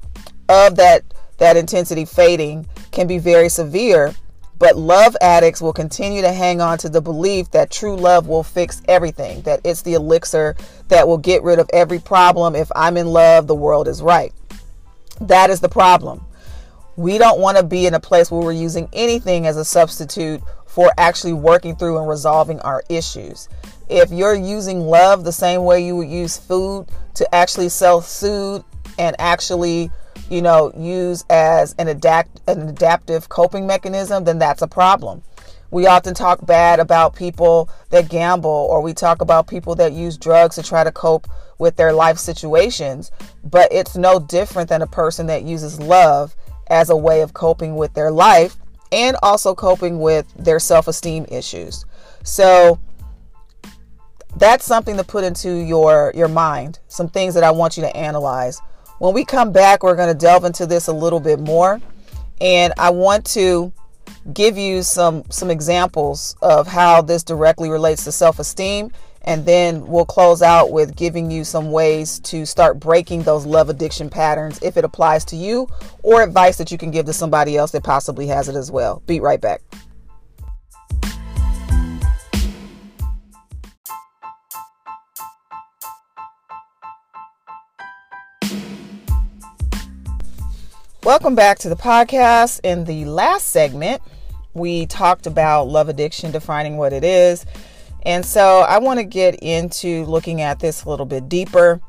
of 0.48 0.76
that 0.76 1.02
that 1.38 1.56
intensity 1.56 2.04
fading 2.04 2.66
can 2.92 3.06
be 3.06 3.18
very 3.18 3.48
severe 3.48 4.14
but 4.58 4.76
love 4.76 5.16
addicts 5.20 5.60
will 5.60 5.72
continue 5.72 6.22
to 6.22 6.32
hang 6.32 6.60
on 6.60 6.78
to 6.78 6.88
the 6.88 7.00
belief 7.00 7.50
that 7.50 7.70
true 7.70 7.96
love 7.96 8.26
will 8.26 8.42
fix 8.42 8.82
everything, 8.88 9.42
that 9.42 9.60
it's 9.64 9.82
the 9.82 9.94
elixir 9.94 10.56
that 10.88 11.06
will 11.06 11.18
get 11.18 11.42
rid 11.42 11.58
of 11.58 11.68
every 11.72 11.98
problem. 11.98 12.54
If 12.54 12.70
I'm 12.74 12.96
in 12.96 13.06
love, 13.06 13.46
the 13.46 13.54
world 13.54 13.86
is 13.86 14.02
right. 14.02 14.32
That 15.20 15.50
is 15.50 15.60
the 15.60 15.68
problem. 15.68 16.24
We 16.96 17.18
don't 17.18 17.40
want 17.40 17.58
to 17.58 17.62
be 17.62 17.86
in 17.86 17.94
a 17.94 18.00
place 18.00 18.30
where 18.30 18.40
we're 18.40 18.52
using 18.52 18.88
anything 18.92 19.46
as 19.46 19.58
a 19.58 19.64
substitute 19.64 20.40
for 20.66 20.90
actually 20.96 21.34
working 21.34 21.76
through 21.76 21.98
and 21.98 22.08
resolving 22.08 22.60
our 22.60 22.82
issues. 22.88 23.48
If 23.88 24.10
you're 24.10 24.34
using 24.34 24.80
love 24.80 25.24
the 25.24 25.32
same 25.32 25.64
way 25.64 25.84
you 25.84 25.96
would 25.96 26.08
use 26.08 26.38
food 26.38 26.86
to 27.14 27.34
actually 27.34 27.68
self 27.68 28.06
soothe 28.06 28.64
and 28.98 29.14
actually 29.18 29.90
you 30.30 30.42
know, 30.42 30.72
use 30.76 31.24
as 31.30 31.74
an 31.78 31.88
adapt 31.88 32.40
an 32.48 32.68
adaptive 32.68 33.28
coping 33.28 33.66
mechanism, 33.66 34.24
then 34.24 34.38
that's 34.38 34.62
a 34.62 34.68
problem. 34.68 35.22
We 35.70 35.86
often 35.86 36.14
talk 36.14 36.46
bad 36.46 36.78
about 36.78 37.16
people 37.16 37.68
that 37.90 38.08
gamble 38.08 38.50
or 38.50 38.80
we 38.80 38.94
talk 38.94 39.20
about 39.20 39.48
people 39.48 39.74
that 39.76 39.92
use 39.92 40.16
drugs 40.16 40.54
to 40.56 40.62
try 40.62 40.84
to 40.84 40.92
cope 40.92 41.26
with 41.58 41.76
their 41.76 41.92
life 41.92 42.18
situations, 42.18 43.10
but 43.42 43.72
it's 43.72 43.96
no 43.96 44.20
different 44.20 44.68
than 44.68 44.82
a 44.82 44.86
person 44.86 45.26
that 45.26 45.42
uses 45.42 45.80
love 45.80 46.36
as 46.68 46.90
a 46.90 46.96
way 46.96 47.20
of 47.20 47.34
coping 47.34 47.76
with 47.76 47.94
their 47.94 48.10
life 48.10 48.56
and 48.92 49.16
also 49.22 49.54
coping 49.54 49.98
with 49.98 50.32
their 50.36 50.60
self-esteem 50.60 51.26
issues. 51.30 51.84
So 52.22 52.78
that's 54.36 54.64
something 54.64 54.96
to 54.96 55.04
put 55.04 55.24
into 55.24 55.50
your 55.50 56.12
your 56.14 56.28
mind, 56.28 56.78
some 56.88 57.08
things 57.08 57.34
that 57.34 57.44
I 57.44 57.50
want 57.50 57.76
you 57.76 57.82
to 57.82 57.96
analyze. 57.96 58.60
When 58.98 59.12
we 59.12 59.24
come 59.24 59.52
back, 59.52 59.82
we're 59.82 59.96
going 59.96 60.08
to 60.08 60.18
delve 60.18 60.44
into 60.44 60.66
this 60.66 60.88
a 60.88 60.92
little 60.92 61.20
bit 61.20 61.38
more. 61.38 61.80
And 62.40 62.72
I 62.78 62.90
want 62.90 63.26
to 63.26 63.72
give 64.32 64.56
you 64.56 64.82
some 64.82 65.24
some 65.30 65.50
examples 65.50 66.36
of 66.42 66.66
how 66.66 67.02
this 67.02 67.22
directly 67.22 67.70
relates 67.70 68.04
to 68.04 68.12
self-esteem 68.12 68.90
and 69.22 69.44
then 69.44 69.84
we'll 69.86 70.04
close 70.04 70.42
out 70.42 70.70
with 70.70 70.96
giving 70.96 71.30
you 71.30 71.44
some 71.44 71.70
ways 71.72 72.20
to 72.20 72.46
start 72.46 72.78
breaking 72.78 73.22
those 73.22 73.44
love 73.44 73.68
addiction 73.68 74.08
patterns 74.08 74.60
if 74.62 74.76
it 74.76 74.84
applies 74.84 75.24
to 75.24 75.36
you 75.36 75.68
or 76.02 76.22
advice 76.22 76.56
that 76.58 76.70
you 76.70 76.78
can 76.78 76.90
give 76.90 77.06
to 77.06 77.12
somebody 77.12 77.56
else 77.56 77.72
that 77.72 77.82
possibly 77.82 78.26
has 78.28 78.48
it 78.48 78.54
as 78.54 78.70
well. 78.70 79.02
Be 79.06 79.18
right 79.18 79.40
back. 79.40 79.62
Welcome 91.06 91.36
back 91.36 91.60
to 91.60 91.68
the 91.68 91.76
podcast. 91.76 92.58
In 92.64 92.82
the 92.82 93.04
last 93.04 93.46
segment, 93.46 94.02
we 94.54 94.86
talked 94.86 95.28
about 95.28 95.68
love 95.68 95.88
addiction, 95.88 96.32
defining 96.32 96.78
what 96.78 96.92
it 96.92 97.04
is. 97.04 97.46
And 98.02 98.26
so 98.26 98.62
I 98.62 98.78
want 98.78 98.98
to 98.98 99.04
get 99.04 99.36
into 99.36 100.04
looking 100.06 100.40
at 100.40 100.58
this 100.58 100.82
a 100.82 100.90
little 100.90 101.06
bit 101.06 101.28
deeper 101.28 101.80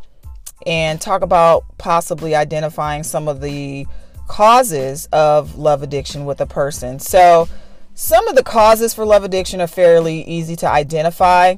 and 0.67 1.01
talk 1.01 1.23
about 1.23 1.65
possibly 1.79 2.35
identifying 2.35 3.01
some 3.01 3.27
of 3.27 3.41
the 3.41 3.87
causes 4.27 5.09
of 5.11 5.57
love 5.57 5.81
addiction 5.81 6.25
with 6.25 6.39
a 6.39 6.45
person. 6.45 6.99
So, 6.99 7.49
some 7.95 8.27
of 8.27 8.35
the 8.35 8.43
causes 8.43 8.93
for 8.93 9.03
love 9.03 9.23
addiction 9.23 9.61
are 9.61 9.65
fairly 9.65 10.21
easy 10.27 10.55
to 10.57 10.69
identify. 10.69 11.55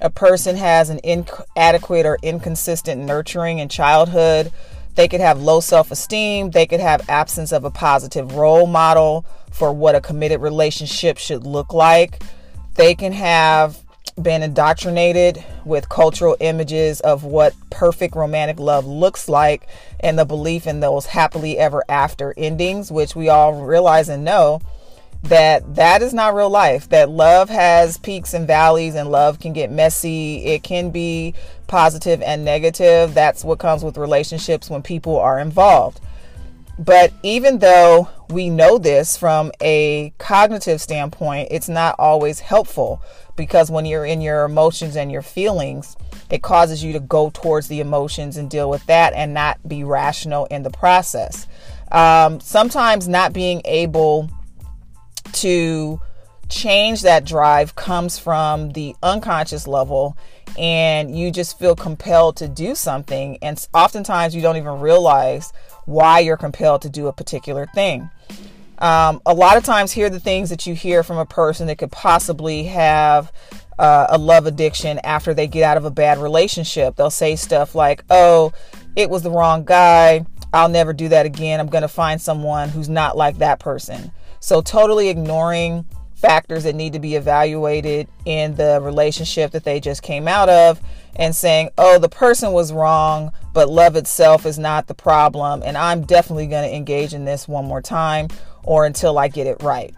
A 0.00 0.08
person 0.08 0.54
has 0.54 0.88
an 0.88 1.00
inadequate 1.02 2.06
or 2.06 2.20
inconsistent 2.22 3.00
nurturing 3.00 3.58
in 3.58 3.68
childhood 3.68 4.52
they 4.94 5.08
could 5.08 5.20
have 5.20 5.40
low 5.40 5.60
self 5.60 5.90
esteem. 5.90 6.50
They 6.50 6.66
could 6.66 6.80
have 6.80 7.08
absence 7.08 7.52
of 7.52 7.64
a 7.64 7.70
positive 7.70 8.34
role 8.34 8.66
model 8.66 9.24
for 9.50 9.72
what 9.72 9.94
a 9.94 10.00
committed 10.00 10.40
relationship 10.40 11.18
should 11.18 11.46
look 11.46 11.72
like. 11.72 12.22
They 12.74 12.94
can 12.94 13.12
have 13.12 13.78
been 14.20 14.42
indoctrinated 14.42 15.42
with 15.64 15.88
cultural 15.88 16.36
images 16.40 17.00
of 17.00 17.24
what 17.24 17.54
perfect 17.70 18.14
romantic 18.14 18.60
love 18.60 18.86
looks 18.86 19.28
like 19.28 19.66
and 20.00 20.18
the 20.18 20.24
belief 20.26 20.66
in 20.66 20.80
those 20.80 21.06
happily 21.06 21.58
ever 21.58 21.82
after 21.88 22.34
endings, 22.36 22.92
which 22.92 23.16
we 23.16 23.30
all 23.30 23.64
realize 23.64 24.10
and 24.10 24.24
know 24.24 24.60
that 25.22 25.76
that 25.76 26.02
is 26.02 26.12
not 26.12 26.34
real 26.34 26.50
life. 26.50 26.88
That 26.88 27.08
love 27.08 27.48
has 27.48 27.96
peaks 27.98 28.34
and 28.34 28.46
valleys 28.46 28.94
and 28.94 29.10
love 29.10 29.38
can 29.38 29.52
get 29.52 29.70
messy. 29.70 30.44
It 30.44 30.62
can 30.62 30.90
be 30.90 31.34
positive 31.66 32.20
and 32.22 32.44
negative. 32.44 33.14
That's 33.14 33.44
what 33.44 33.58
comes 33.58 33.84
with 33.84 33.96
relationships 33.96 34.68
when 34.68 34.82
people 34.82 35.18
are 35.18 35.38
involved. 35.38 36.00
But 36.78 37.12
even 37.22 37.58
though 37.58 38.08
we 38.30 38.50
know 38.50 38.78
this 38.78 39.16
from 39.16 39.52
a 39.60 40.12
cognitive 40.18 40.80
standpoint 40.80 41.48
it's 41.50 41.68
not 41.68 41.94
always 41.98 42.40
helpful 42.40 43.02
because 43.36 43.70
when 43.70 43.84
you're 43.84 44.06
in 44.06 44.22
your 44.22 44.44
emotions 44.44 44.96
and 44.96 45.12
your 45.12 45.22
feelings 45.22 45.96
it 46.30 46.42
causes 46.42 46.82
you 46.82 46.94
to 46.94 47.00
go 47.00 47.30
towards 47.30 47.68
the 47.68 47.80
emotions 47.80 48.38
and 48.38 48.50
deal 48.50 48.70
with 48.70 48.84
that 48.86 49.12
and 49.12 49.34
not 49.34 49.58
be 49.68 49.84
rational 49.84 50.46
in 50.46 50.62
the 50.62 50.70
process. 50.70 51.46
Um, 51.90 52.40
sometimes 52.40 53.06
not 53.06 53.34
being 53.34 53.60
able 53.66 54.30
to 55.34 56.00
change 56.52 57.02
that 57.02 57.24
drive 57.24 57.74
comes 57.74 58.18
from 58.18 58.70
the 58.72 58.94
unconscious 59.02 59.66
level 59.66 60.16
and 60.58 61.16
you 61.16 61.30
just 61.30 61.58
feel 61.58 61.74
compelled 61.74 62.36
to 62.36 62.46
do 62.46 62.74
something 62.74 63.38
and 63.40 63.66
oftentimes 63.72 64.34
you 64.34 64.42
don't 64.42 64.58
even 64.58 64.80
realize 64.80 65.52
why 65.86 66.20
you're 66.20 66.36
compelled 66.36 66.82
to 66.82 66.90
do 66.90 67.06
a 67.06 67.12
particular 67.12 67.66
thing. 67.74 68.08
Um, 68.78 69.22
a 69.24 69.32
lot 69.32 69.56
of 69.56 69.64
times 69.64 69.92
here 69.92 70.06
are 70.06 70.10
the 70.10 70.20
things 70.20 70.50
that 70.50 70.66
you 70.66 70.74
hear 70.74 71.02
from 71.02 71.16
a 71.16 71.24
person 71.24 71.68
that 71.68 71.78
could 71.78 71.92
possibly 71.92 72.64
have 72.64 73.32
uh, 73.78 74.08
a 74.10 74.18
love 74.18 74.46
addiction 74.46 75.00
after 75.04 75.32
they 75.32 75.46
get 75.46 75.62
out 75.62 75.76
of 75.76 75.84
a 75.84 75.90
bad 75.90 76.18
relationship. 76.18 76.96
They'll 76.96 77.10
say 77.10 77.36
stuff 77.36 77.74
like 77.74 78.04
oh 78.10 78.52
it 78.94 79.08
was 79.08 79.22
the 79.22 79.30
wrong 79.30 79.64
guy. 79.64 80.26
I'll 80.52 80.68
never 80.68 80.92
do 80.92 81.08
that 81.08 81.24
again. 81.24 81.60
I'm 81.60 81.68
going 81.68 81.82
to 81.82 81.88
find 81.88 82.20
someone 82.20 82.68
who's 82.68 82.90
not 82.90 83.16
like 83.16 83.38
that 83.38 83.58
person 83.58 84.12
so, 84.42 84.60
totally 84.60 85.08
ignoring 85.08 85.86
factors 86.16 86.64
that 86.64 86.74
need 86.74 86.94
to 86.94 86.98
be 86.98 87.14
evaluated 87.14 88.08
in 88.24 88.56
the 88.56 88.80
relationship 88.82 89.52
that 89.52 89.62
they 89.62 89.78
just 89.78 90.02
came 90.02 90.26
out 90.26 90.48
of 90.48 90.80
and 91.14 91.32
saying, 91.32 91.70
oh, 91.78 92.00
the 92.00 92.08
person 92.08 92.52
was 92.52 92.72
wrong, 92.72 93.32
but 93.52 93.68
love 93.68 93.94
itself 93.94 94.44
is 94.44 94.58
not 94.58 94.88
the 94.88 94.94
problem. 94.94 95.62
And 95.64 95.78
I'm 95.78 96.02
definitely 96.02 96.48
going 96.48 96.68
to 96.68 96.74
engage 96.74 97.14
in 97.14 97.24
this 97.24 97.46
one 97.46 97.66
more 97.66 97.80
time 97.80 98.26
or 98.64 98.84
until 98.84 99.16
I 99.16 99.28
get 99.28 99.46
it 99.46 99.62
right. 99.62 99.94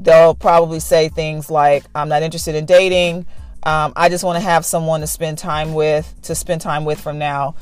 They'll 0.00 0.34
probably 0.34 0.80
say 0.80 1.08
things 1.08 1.48
like, 1.48 1.84
I'm 1.94 2.08
not 2.08 2.24
interested 2.24 2.56
in 2.56 2.66
dating. 2.66 3.26
Um, 3.62 3.92
I 3.94 4.08
just 4.08 4.24
want 4.24 4.36
to 4.36 4.44
have 4.44 4.64
someone 4.64 5.02
to 5.02 5.06
spend 5.06 5.38
time 5.38 5.72
with, 5.72 6.12
to 6.22 6.34
spend 6.34 6.60
time 6.60 6.84
with 6.84 7.00
from 7.00 7.18
now 7.18 7.54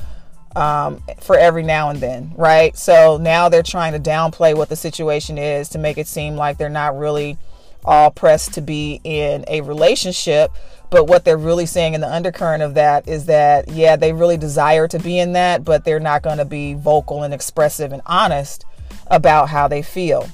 um, 0.55 1.01
for 1.21 1.37
every 1.37 1.63
now 1.63 1.89
and 1.89 1.99
then, 1.99 2.33
right? 2.35 2.75
So 2.77 3.17
now 3.17 3.49
they're 3.49 3.63
trying 3.63 3.93
to 3.93 3.99
downplay 3.99 4.55
what 4.55 4.69
the 4.69 4.75
situation 4.75 5.37
is 5.37 5.69
to 5.69 5.79
make 5.79 5.97
it 5.97 6.07
seem 6.07 6.35
like 6.35 6.57
they're 6.57 6.69
not 6.69 6.97
really 6.97 7.37
all 7.85 8.11
pressed 8.11 8.53
to 8.53 8.61
be 8.61 9.01
in 9.03 9.43
a 9.47 9.61
relationship. 9.61 10.51
But 10.89 11.05
what 11.05 11.25
they're 11.25 11.37
really 11.37 11.65
saying 11.65 11.95
in 11.95 12.01
the 12.01 12.13
undercurrent 12.13 12.61
of 12.61 12.75
that 12.75 13.07
is 13.07 13.25
that, 13.25 13.67
yeah, 13.69 13.95
they 13.95 14.13
really 14.13 14.37
desire 14.37 14.87
to 14.87 14.99
be 14.99 15.17
in 15.17 15.33
that, 15.33 15.65
but 15.65 15.85
they're 15.85 15.99
not 15.99 16.21
going 16.21 16.37
to 16.37 16.45
be 16.45 16.75
vocal 16.75 17.23
and 17.23 17.33
expressive 17.33 17.91
and 17.91 18.03
honest 18.05 18.63
about 19.07 19.49
how 19.49 19.67
they 19.67 19.81
feel. 19.81 20.29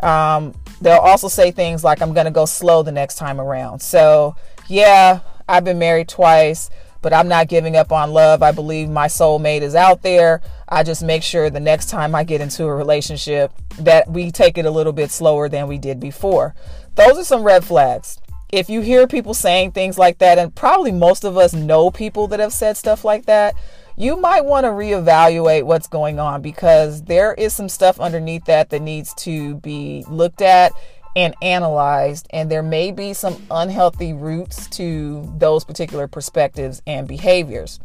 Um, 0.00 0.54
they'll 0.80 0.96
also 0.96 1.28
say 1.28 1.50
things 1.50 1.84
like, 1.84 2.00
I'm 2.00 2.14
going 2.14 2.24
to 2.24 2.30
go 2.30 2.46
slow 2.46 2.82
the 2.82 2.92
next 2.92 3.16
time 3.16 3.38
around. 3.38 3.82
So, 3.82 4.34
yeah, 4.66 5.20
I've 5.46 5.64
been 5.64 5.78
married 5.78 6.08
twice 6.08 6.70
but 7.02 7.12
I'm 7.12 7.28
not 7.28 7.48
giving 7.48 7.76
up 7.76 7.92
on 7.92 8.12
love. 8.12 8.42
I 8.42 8.52
believe 8.52 8.88
my 8.88 9.06
soulmate 9.06 9.62
is 9.62 9.74
out 9.74 10.02
there. 10.02 10.40
I 10.68 10.82
just 10.82 11.02
make 11.02 11.22
sure 11.22 11.50
the 11.50 11.60
next 11.60 11.88
time 11.88 12.14
I 12.14 12.24
get 12.24 12.40
into 12.40 12.64
a 12.64 12.74
relationship 12.74 13.52
that 13.78 14.10
we 14.10 14.30
take 14.30 14.58
it 14.58 14.66
a 14.66 14.70
little 14.70 14.92
bit 14.92 15.10
slower 15.10 15.48
than 15.48 15.68
we 15.68 15.78
did 15.78 16.00
before. 16.00 16.54
Those 16.94 17.18
are 17.18 17.24
some 17.24 17.42
red 17.42 17.64
flags. 17.64 18.18
If 18.50 18.70
you 18.70 18.80
hear 18.80 19.06
people 19.06 19.34
saying 19.34 19.72
things 19.72 19.98
like 19.98 20.18
that, 20.18 20.38
and 20.38 20.54
probably 20.54 20.90
most 20.90 21.24
of 21.24 21.36
us 21.36 21.52
know 21.52 21.90
people 21.90 22.28
that 22.28 22.40
have 22.40 22.52
said 22.52 22.76
stuff 22.76 23.04
like 23.04 23.26
that, 23.26 23.54
you 23.98 24.16
might 24.16 24.44
want 24.44 24.64
to 24.64 24.70
reevaluate 24.70 25.64
what's 25.64 25.88
going 25.88 26.20
on 26.20 26.40
because 26.40 27.02
there 27.02 27.34
is 27.34 27.52
some 27.52 27.68
stuff 27.68 27.98
underneath 27.98 28.44
that 28.44 28.70
that 28.70 28.80
needs 28.80 29.12
to 29.14 29.56
be 29.56 30.04
looked 30.08 30.40
at 30.40 30.72
and 31.18 31.34
analyzed, 31.42 32.28
and 32.30 32.48
there 32.48 32.62
may 32.62 32.92
be 32.92 33.12
some 33.12 33.44
unhealthy 33.50 34.12
roots 34.12 34.68
to 34.68 35.28
those 35.36 35.64
particular 35.64 36.06
perspectives 36.06 36.80
and 36.86 37.08
behaviors. 37.08 37.80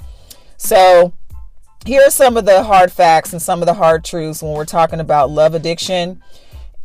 So, 0.57 1.13
here 1.83 2.03
are 2.05 2.11
some 2.11 2.37
of 2.37 2.45
the 2.45 2.63
hard 2.63 2.91
facts 2.91 3.33
and 3.33 3.41
some 3.41 3.63
of 3.63 3.65
the 3.65 3.73
hard 3.73 4.05
truths 4.05 4.43
when 4.43 4.53
we're 4.53 4.65
talking 4.65 4.99
about 4.99 5.31
love 5.31 5.55
addiction 5.55 6.21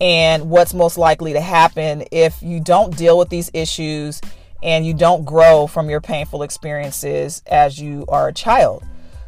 and 0.01 0.49
what's 0.49 0.73
most 0.73 0.97
likely 0.97 1.35
to 1.35 1.41
happen 1.41 2.05
if 2.11 2.43
you 2.43 2.61
don't 2.61 2.97
deal 2.97 3.19
with 3.19 3.29
these 3.29 3.51
issues 3.53 4.19
and 4.63 4.87
you 4.87 4.95
don't 4.95 5.27
grow 5.27 5.67
from 5.67 5.91
your 5.91 6.01
painful 6.01 6.43
experiences 6.43 7.43
as 7.47 7.79
you 7.79 8.07
are 8.09 8.29
a 8.29 8.33
child. 8.33 8.83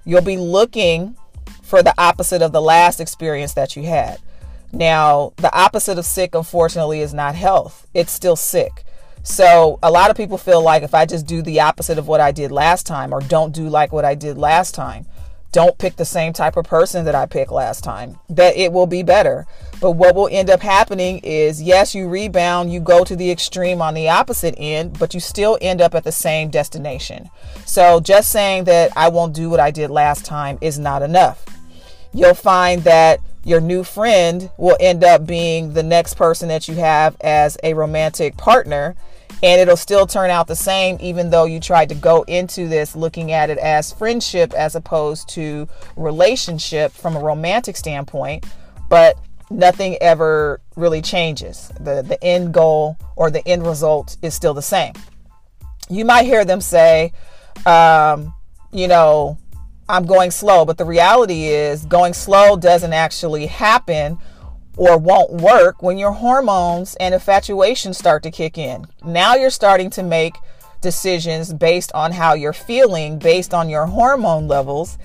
you'll 0.07 0.23
be 0.23 0.39
looking 0.39 1.15
for 1.63 1.83
the 1.83 1.95
opposite 1.99 2.41
of 2.41 2.53
the 2.53 2.63
last 2.63 2.99
experience 2.99 3.53
that 3.53 3.77
you 3.77 3.83
had. 3.83 4.19
Now, 4.73 5.33
the 5.37 5.53
opposite 5.55 5.99
of 5.99 6.05
sick, 6.05 6.35
unfortunately, 6.35 7.01
is 7.01 7.13
not 7.13 7.35
health, 7.35 7.87
it's 7.95 8.13
still 8.13 8.37
sick. 8.37 8.85
So, 9.23 9.79
a 9.83 9.91
lot 9.91 10.11
of 10.11 10.17
people 10.17 10.39
feel 10.39 10.63
like 10.63 10.83
if 10.83 10.95
I 10.95 11.05
just 11.05 11.27
do 11.27 11.43
the 11.43 11.61
opposite 11.61 11.99
of 11.99 12.09
what 12.09 12.21
I 12.21 12.33
did 12.33 12.51
last 12.51 12.87
time 12.87 13.13
or 13.13 13.21
don't 13.21 13.53
do 13.53 13.69
like 13.69 13.93
what 13.93 14.05
I 14.05 14.15
did 14.15 14.39
last 14.39 14.75
time, 14.75 15.07
don't 15.53 15.79
pick 15.79 15.97
the 15.97 16.05
same 16.05 16.33
type 16.33 16.57
of 16.57 16.65
person 16.65 17.05
that 17.05 17.15
I 17.15 17.27
picked 17.27 17.51
last 17.51 17.83
time, 17.83 18.19
that 18.29 18.57
it 18.57 18.73
will 18.73 18.87
be 18.87 19.03
better. 19.03 19.47
But 19.81 19.93
what 19.93 20.15
will 20.15 20.29
end 20.31 20.49
up 20.49 20.61
happening 20.61 21.19
is 21.19 21.61
yes, 21.61 21.95
you 21.95 22.09
rebound, 22.09 22.73
you 22.73 22.81
go 22.81 23.05
to 23.05 23.17
the 23.17 23.31
extreme 23.31 23.83
on 23.83 23.95
the 23.95 24.09
opposite 24.09 24.55
end, 24.59 24.99
but 24.99 25.13
you 25.13 25.21
still 25.21 25.59
end 25.61 25.81
up 25.81 25.95
at 25.95 26.05
the 26.05 26.13
same 26.13 26.51
destination. 26.51 27.29
So 27.67 27.99
just 27.99 28.31
saying 28.31 28.65
that 28.65 28.93
I 28.97 29.09
won't 29.09 29.35
do 29.35 29.51
what 29.51 29.61
I 29.61 29.71
did 29.71 29.91
last 29.91 30.25
time 30.25 30.57
is 30.61 30.79
not 30.79 31.03
enough. 31.03 31.45
You'll 32.13 32.35
find 32.35 32.83
that 32.85 33.21
your 33.45 33.61
new 33.61 33.85
friend 33.85 34.51
will 34.57 34.77
end 34.81 35.03
up 35.03 35.27
being 35.27 35.73
the 35.73 35.83
next 35.83 36.15
person 36.15 36.49
that 36.49 36.69
you 36.69 36.75
have 36.75 37.17
as 37.21 37.57
a 37.63 37.75
romantic 37.75 38.37
partner. 38.37 38.95
And 39.43 39.61
it'll 39.61 39.77
still 39.77 40.07
turn 40.07 40.29
out 40.29 40.49
the 40.49 40.57
same 40.57 40.99
even 41.01 41.31
though 41.31 41.45
you 41.45 41.61
tried 41.61 41.89
to 41.91 41.95
go 41.95 42.23
into 42.23 42.69
this 42.69 42.95
looking 42.95 43.33
at 43.33 43.49
it 43.49 43.59
as 43.59 43.93
friendship 43.93 44.53
as 44.53 44.75
opposed 44.75 45.29
to 45.31 45.67
relationship 45.97 46.93
from 46.93 47.17
a 47.17 47.21
romantic 47.21 47.77
standpoint. 47.77 48.45
But 48.91 49.19
nothing 49.51 49.97
ever 50.01 50.61
really 50.77 51.01
changes. 51.01 51.71
The 51.81 52.03
the 52.03 52.23
end 52.23 52.55
goal 52.55 52.99
or 53.17 53.31
the 53.31 53.47
end 53.47 53.67
result 53.67 54.17
is 54.23 54.35
still 54.35 54.55
the 54.55 54.63
same. 54.63 54.95
You 55.89 56.05
might 56.05 56.25
hear 56.25 56.45
them 56.45 56.61
say 56.61 57.13
um, 57.67 58.35
you 58.73 58.89
know 58.89 59.39
i'm 59.91 60.07
going 60.07 60.31
slow 60.31 60.65
but 60.65 60.79
the 60.79 60.85
reality 60.85 61.45
is 61.47 61.85
going 61.87 62.15
slow 62.15 62.57
doesn't 62.57 62.93
actually 62.93 63.47
happen 63.47 64.19
or 64.81 64.97
won't 64.97 65.33
work 65.33 65.83
when 65.83 65.99
your 65.99 66.13
hormones 66.13 66.97
and 66.97 67.13
infatuation 67.13 67.93
start 67.93 68.23
to 68.23 68.31
kick 68.31 68.57
in. 68.57 68.87
Now 69.05 69.35
you're 69.35 69.51
starting 69.51 69.91
to 69.91 70.03
make 70.03 70.37
decisions 70.81 71.53
based 71.53 71.93
on 71.93 72.13
how 72.13 72.33
you're 72.33 72.55
feeling, 72.55 73.19
based 73.19 73.53
on 73.53 73.69
your 73.69 73.85
hormone 73.85 74.49
levels, 74.49 74.97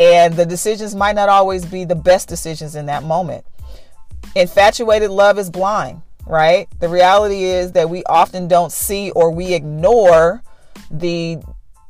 and 0.00 0.34
the 0.34 0.46
decisions 0.46 0.96
might 0.96 1.14
not 1.14 1.28
always 1.28 1.64
be 1.64 1.84
the 1.84 1.94
best 1.94 2.28
decisions 2.28 2.74
in 2.74 2.86
that 2.86 3.04
moment. 3.04 3.44
Infatuated 4.34 5.10
love 5.10 5.38
is 5.38 5.48
blind, 5.48 6.02
right? 6.26 6.66
The 6.80 6.88
reality 6.88 7.44
is 7.44 7.72
that 7.72 7.88
we 7.88 8.02
often 8.04 8.48
don't 8.48 8.72
see 8.72 9.10
or 9.12 9.30
we 9.30 9.54
ignore 9.54 10.42
the 10.90 11.38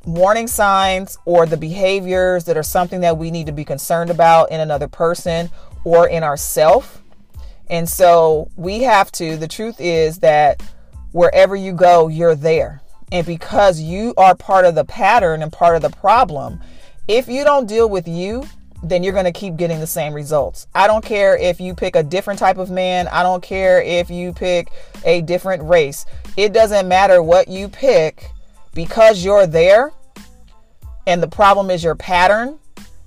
warning 0.04 0.46
signs 0.46 1.18
or 1.24 1.46
the 1.46 1.56
behaviors 1.56 2.44
that 2.44 2.56
are 2.56 2.62
something 2.62 3.00
that 3.00 3.18
we 3.18 3.30
need 3.30 3.46
to 3.46 3.52
be 3.52 3.64
concerned 3.64 4.10
about 4.10 4.50
in 4.50 4.60
another 4.60 4.88
person 4.88 5.50
or 5.84 6.08
in 6.08 6.22
ourself. 6.22 7.02
and 7.68 7.88
so 7.88 8.50
we 8.56 8.82
have 8.82 9.12
to, 9.12 9.36
the 9.36 9.48
truth 9.48 9.76
is 9.78 10.18
that 10.18 10.62
wherever 11.12 11.54
you 11.54 11.72
go, 11.72 12.08
you're 12.08 12.34
there. 12.34 12.82
And 13.12 13.26
because 13.26 13.80
you 13.80 14.14
are 14.16 14.34
part 14.34 14.64
of 14.64 14.74
the 14.74 14.84
pattern 14.84 15.42
and 15.42 15.52
part 15.52 15.76
of 15.76 15.82
the 15.82 15.90
problem, 15.90 16.60
if 17.08 17.28
you 17.28 17.44
don't 17.44 17.66
deal 17.66 17.88
with 17.88 18.06
you, 18.06 18.44
then 18.82 19.02
you're 19.02 19.12
going 19.12 19.24
to 19.24 19.32
keep 19.32 19.56
getting 19.56 19.80
the 19.80 19.86
same 19.86 20.14
results. 20.14 20.66
I 20.74 20.86
don't 20.86 21.04
care 21.04 21.36
if 21.36 21.60
you 21.60 21.74
pick 21.74 21.96
a 21.96 22.02
different 22.02 22.38
type 22.38 22.56
of 22.56 22.70
man. 22.70 23.08
I 23.08 23.22
don't 23.22 23.42
care 23.42 23.82
if 23.82 24.10
you 24.10 24.32
pick 24.32 24.70
a 25.04 25.20
different 25.22 25.62
race. 25.64 26.06
It 26.36 26.52
doesn't 26.52 26.88
matter 26.88 27.22
what 27.22 27.48
you 27.48 27.68
pick 27.68 28.30
because 28.74 29.24
you're 29.24 29.46
there 29.46 29.92
and 31.06 31.22
the 31.22 31.28
problem 31.28 31.70
is 31.70 31.82
your 31.82 31.94
pattern. 31.94 32.58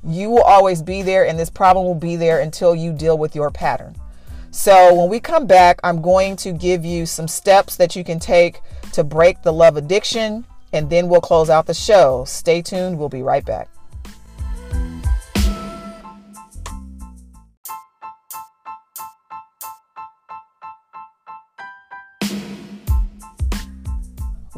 You 0.06 0.30
will 0.30 0.43
always 0.43 0.82
be 0.82 1.02
there, 1.02 1.26
and 1.26 1.39
this 1.39 1.49
problem 1.49 1.86
will 1.86 1.95
be 1.95 2.17
there 2.17 2.41
until 2.41 2.76
you 2.76 2.91
deal 2.91 3.17
with 3.17 3.36
your 3.36 3.49
pattern. 3.49 3.95
So, 4.52 4.93
when 4.93 5.10
we 5.10 5.19
come 5.19 5.47
back, 5.47 5.80
I'm 5.84 6.02
going 6.02 6.36
to 6.38 6.52
give 6.52 6.84
you 6.84 7.06
some 7.06 7.28
steps 7.28 7.78
that 7.78 7.95
you 7.95 8.04
can 8.04 8.19
take 8.19 8.60
to 8.91 9.04
break 9.04 9.41
the 9.41 9.54
love 9.54 9.78
addiction, 9.78 10.45
and 10.73 10.89
then 10.89 11.08
we'll 11.08 11.21
close 11.21 11.49
out 11.49 11.65
the 11.65 11.73
show. 11.73 12.26
Stay 12.28 12.62
tuned, 12.62 12.99
we'll 12.99 13.10
be 13.10 13.23
right 13.23 13.45
back. 13.45 13.69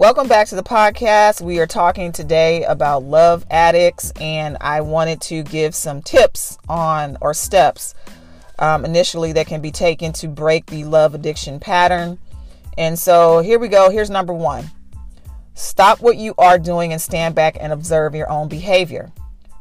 Welcome 0.06 0.28
back 0.28 0.48
to 0.50 0.56
the 0.56 0.62
podcast. 0.62 1.42
We 1.42 1.58
are 1.58 1.66
talking 1.66 2.12
today 2.12 2.64
about 2.66 3.02
love 3.02 3.44
addicts, 3.50 4.14
and 4.22 4.56
I 4.62 4.82
wanted 4.82 5.20
to 5.22 5.42
give 5.42 5.74
some 5.74 6.04
tips 6.04 6.60
on 6.70 7.18
or 7.22 7.34
steps 7.34 7.96
um, 8.60 8.86
initially 8.86 9.34
that 9.34 9.48
can 9.48 9.62
be 9.62 9.72
taken 9.72 10.14
to 10.14 10.28
break 10.28 10.68
the 10.68 10.84
love 10.84 11.16
addiction 11.16 11.60
pattern. 11.60 12.20
And 12.78 13.00
so 13.00 13.40
here 13.40 13.58
we 13.58 13.68
go. 13.68 13.90
Here's 13.90 14.12
number 14.12 14.32
one 14.32 14.70
stop 15.56 16.02
what 16.02 16.18
you 16.18 16.36
are 16.38 16.60
doing 16.60 16.92
and 16.92 17.02
stand 17.02 17.34
back 17.34 17.58
and 17.60 17.74
observe 17.74 18.14
your 18.14 18.30
own 18.30 18.48
behavior. 18.48 19.12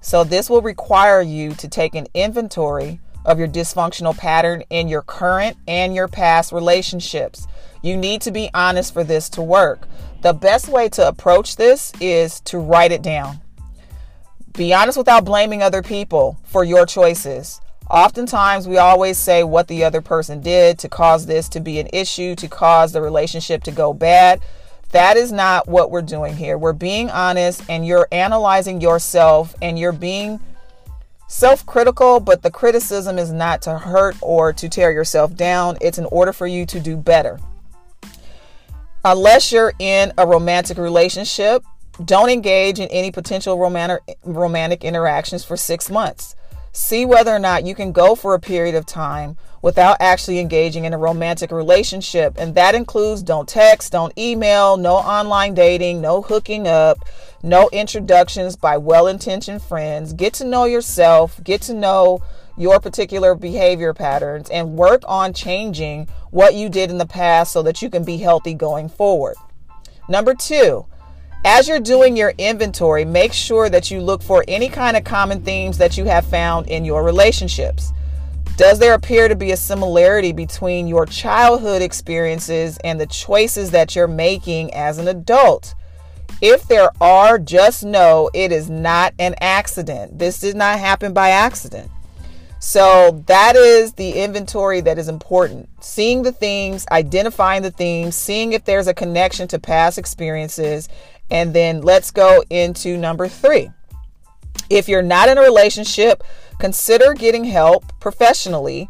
So, 0.02 0.24
this 0.24 0.50
will 0.50 0.60
require 0.60 1.22
you 1.22 1.54
to 1.54 1.68
take 1.68 1.94
an 1.94 2.06
inventory 2.12 3.00
of 3.24 3.38
your 3.38 3.48
dysfunctional 3.48 4.16
pattern 4.16 4.62
in 4.70 4.88
your 4.88 5.02
current 5.02 5.56
and 5.66 5.94
your 5.94 6.08
past 6.08 6.52
relationships. 6.52 7.46
You 7.82 7.96
need 7.96 8.22
to 8.22 8.30
be 8.30 8.50
honest 8.54 8.92
for 8.92 9.04
this 9.04 9.28
to 9.30 9.42
work. 9.42 9.86
The 10.22 10.32
best 10.32 10.68
way 10.68 10.88
to 10.90 11.06
approach 11.06 11.56
this 11.56 11.92
is 12.00 12.40
to 12.40 12.58
write 12.58 12.92
it 12.92 13.02
down. 13.02 13.40
Be 14.54 14.72
honest 14.72 14.96
without 14.96 15.24
blaming 15.24 15.62
other 15.62 15.82
people 15.82 16.38
for 16.44 16.64
your 16.64 16.86
choices. 16.86 17.60
Oftentimes, 17.90 18.66
we 18.66 18.78
always 18.78 19.18
say 19.18 19.44
what 19.44 19.68
the 19.68 19.84
other 19.84 20.00
person 20.00 20.40
did 20.40 20.78
to 20.78 20.88
cause 20.88 21.26
this 21.26 21.48
to 21.50 21.60
be 21.60 21.78
an 21.78 21.88
issue, 21.92 22.34
to 22.36 22.48
cause 22.48 22.92
the 22.92 23.02
relationship 23.02 23.62
to 23.64 23.70
go 23.70 23.92
bad. 23.92 24.40
That 24.92 25.16
is 25.16 25.32
not 25.32 25.68
what 25.68 25.90
we're 25.90 26.02
doing 26.02 26.36
here. 26.36 26.56
We're 26.56 26.72
being 26.72 27.10
honest 27.10 27.62
and 27.68 27.86
you're 27.86 28.08
analyzing 28.12 28.80
yourself 28.80 29.54
and 29.60 29.78
you're 29.78 29.92
being 29.92 30.40
self 31.26 31.64
critical, 31.66 32.20
but 32.20 32.42
the 32.42 32.50
criticism 32.50 33.18
is 33.18 33.32
not 33.32 33.62
to 33.62 33.78
hurt 33.78 34.16
or 34.20 34.52
to 34.52 34.68
tear 34.68 34.92
yourself 34.92 35.34
down. 35.34 35.76
It's 35.80 35.98
in 35.98 36.06
order 36.06 36.32
for 36.32 36.46
you 36.46 36.66
to 36.66 36.80
do 36.80 36.96
better. 36.96 37.38
Unless 39.04 39.52
you're 39.52 39.74
in 39.78 40.12
a 40.16 40.26
romantic 40.26 40.78
relationship, 40.78 41.62
don't 42.04 42.30
engage 42.30 42.80
in 42.80 42.88
any 42.88 43.10
potential 43.10 43.58
romantic, 43.58 44.18
romantic 44.24 44.82
interactions 44.82 45.44
for 45.44 45.56
six 45.56 45.90
months. 45.90 46.34
See 46.72 47.04
whether 47.04 47.30
or 47.30 47.38
not 47.38 47.64
you 47.64 47.74
can 47.74 47.92
go 47.92 48.14
for 48.14 48.34
a 48.34 48.40
period 48.40 48.74
of 48.74 48.86
time 48.86 49.36
without 49.64 49.96
actually 49.98 50.38
engaging 50.40 50.84
in 50.84 50.92
a 50.92 50.98
romantic 50.98 51.50
relationship. 51.50 52.34
And 52.36 52.54
that 52.54 52.74
includes 52.74 53.22
don't 53.22 53.48
text, 53.48 53.92
don't 53.92 54.12
email, 54.18 54.76
no 54.76 54.96
online 54.96 55.54
dating, 55.54 56.02
no 56.02 56.20
hooking 56.20 56.68
up, 56.68 56.98
no 57.42 57.70
introductions 57.72 58.56
by 58.56 58.76
well 58.76 59.06
intentioned 59.06 59.62
friends. 59.62 60.12
Get 60.12 60.34
to 60.34 60.44
know 60.44 60.66
yourself, 60.66 61.42
get 61.42 61.62
to 61.62 61.72
know 61.72 62.20
your 62.58 62.78
particular 62.78 63.34
behavior 63.34 63.94
patterns, 63.94 64.50
and 64.50 64.76
work 64.76 65.02
on 65.06 65.32
changing 65.32 66.08
what 66.30 66.52
you 66.52 66.68
did 66.68 66.90
in 66.90 66.98
the 66.98 67.06
past 67.06 67.50
so 67.50 67.62
that 67.62 67.80
you 67.80 67.88
can 67.88 68.04
be 68.04 68.18
healthy 68.18 68.52
going 68.52 68.90
forward. 68.90 69.36
Number 70.10 70.34
two, 70.34 70.84
as 71.46 71.68
you're 71.68 71.80
doing 71.80 72.18
your 72.18 72.34
inventory, 72.36 73.06
make 73.06 73.32
sure 73.32 73.70
that 73.70 73.90
you 73.90 74.02
look 74.02 74.22
for 74.22 74.44
any 74.46 74.68
kind 74.68 74.94
of 74.94 75.04
common 75.04 75.42
themes 75.42 75.78
that 75.78 75.96
you 75.96 76.04
have 76.04 76.26
found 76.26 76.68
in 76.68 76.84
your 76.84 77.02
relationships. 77.02 77.94
Does 78.56 78.78
there 78.78 78.94
appear 78.94 79.26
to 79.26 79.34
be 79.34 79.50
a 79.50 79.56
similarity 79.56 80.30
between 80.32 80.86
your 80.86 81.06
childhood 81.06 81.82
experiences 81.82 82.78
and 82.84 83.00
the 83.00 83.06
choices 83.06 83.72
that 83.72 83.96
you're 83.96 84.06
making 84.06 84.72
as 84.72 84.98
an 84.98 85.08
adult? 85.08 85.74
If 86.40 86.68
there 86.68 86.90
are, 87.00 87.38
just 87.38 87.82
know 87.84 88.30
it 88.32 88.52
is 88.52 88.70
not 88.70 89.12
an 89.18 89.34
accident. 89.40 90.20
This 90.20 90.38
did 90.38 90.54
not 90.54 90.78
happen 90.78 91.12
by 91.12 91.30
accident. 91.30 91.90
So, 92.60 93.22
that 93.26 93.56
is 93.56 93.94
the 93.94 94.12
inventory 94.12 94.80
that 94.82 94.98
is 94.98 95.08
important. 95.08 95.68
Seeing 95.80 96.22
the 96.22 96.32
themes, 96.32 96.86
identifying 96.92 97.62
the 97.62 97.72
themes, 97.72 98.14
seeing 98.14 98.52
if 98.52 98.64
there's 98.64 98.86
a 98.86 98.94
connection 98.94 99.48
to 99.48 99.58
past 99.58 99.98
experiences, 99.98 100.88
and 101.28 101.52
then 101.52 101.82
let's 101.82 102.12
go 102.12 102.44
into 102.50 102.96
number 102.96 103.26
three. 103.26 103.68
If 104.70 104.88
you're 104.88 105.02
not 105.02 105.28
in 105.28 105.38
a 105.38 105.42
relationship, 105.42 106.22
consider 106.58 107.14
getting 107.14 107.44
help 107.44 107.98
professionally 108.00 108.88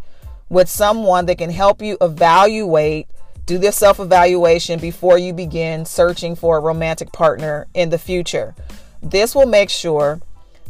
with 0.48 0.68
someone 0.68 1.27
that 1.27 1.38
can 1.38 1.50
help 1.50 1.83
you 1.83 1.96
evaluate, 2.00 3.09
do 3.46 3.59
this 3.59 3.77
self 3.77 4.00
evaluation 4.00 4.79
before 4.79 5.18
you 5.18 5.33
begin 5.33 5.85
searching 5.85 6.37
for 6.37 6.57
a 6.57 6.61
romantic 6.61 7.12
partner 7.12 7.66
in 7.74 7.90
the 7.90 7.98
future. 7.98 8.55
This 9.03 9.35
will 9.35 9.46
make 9.46 9.70
sure 9.70 10.20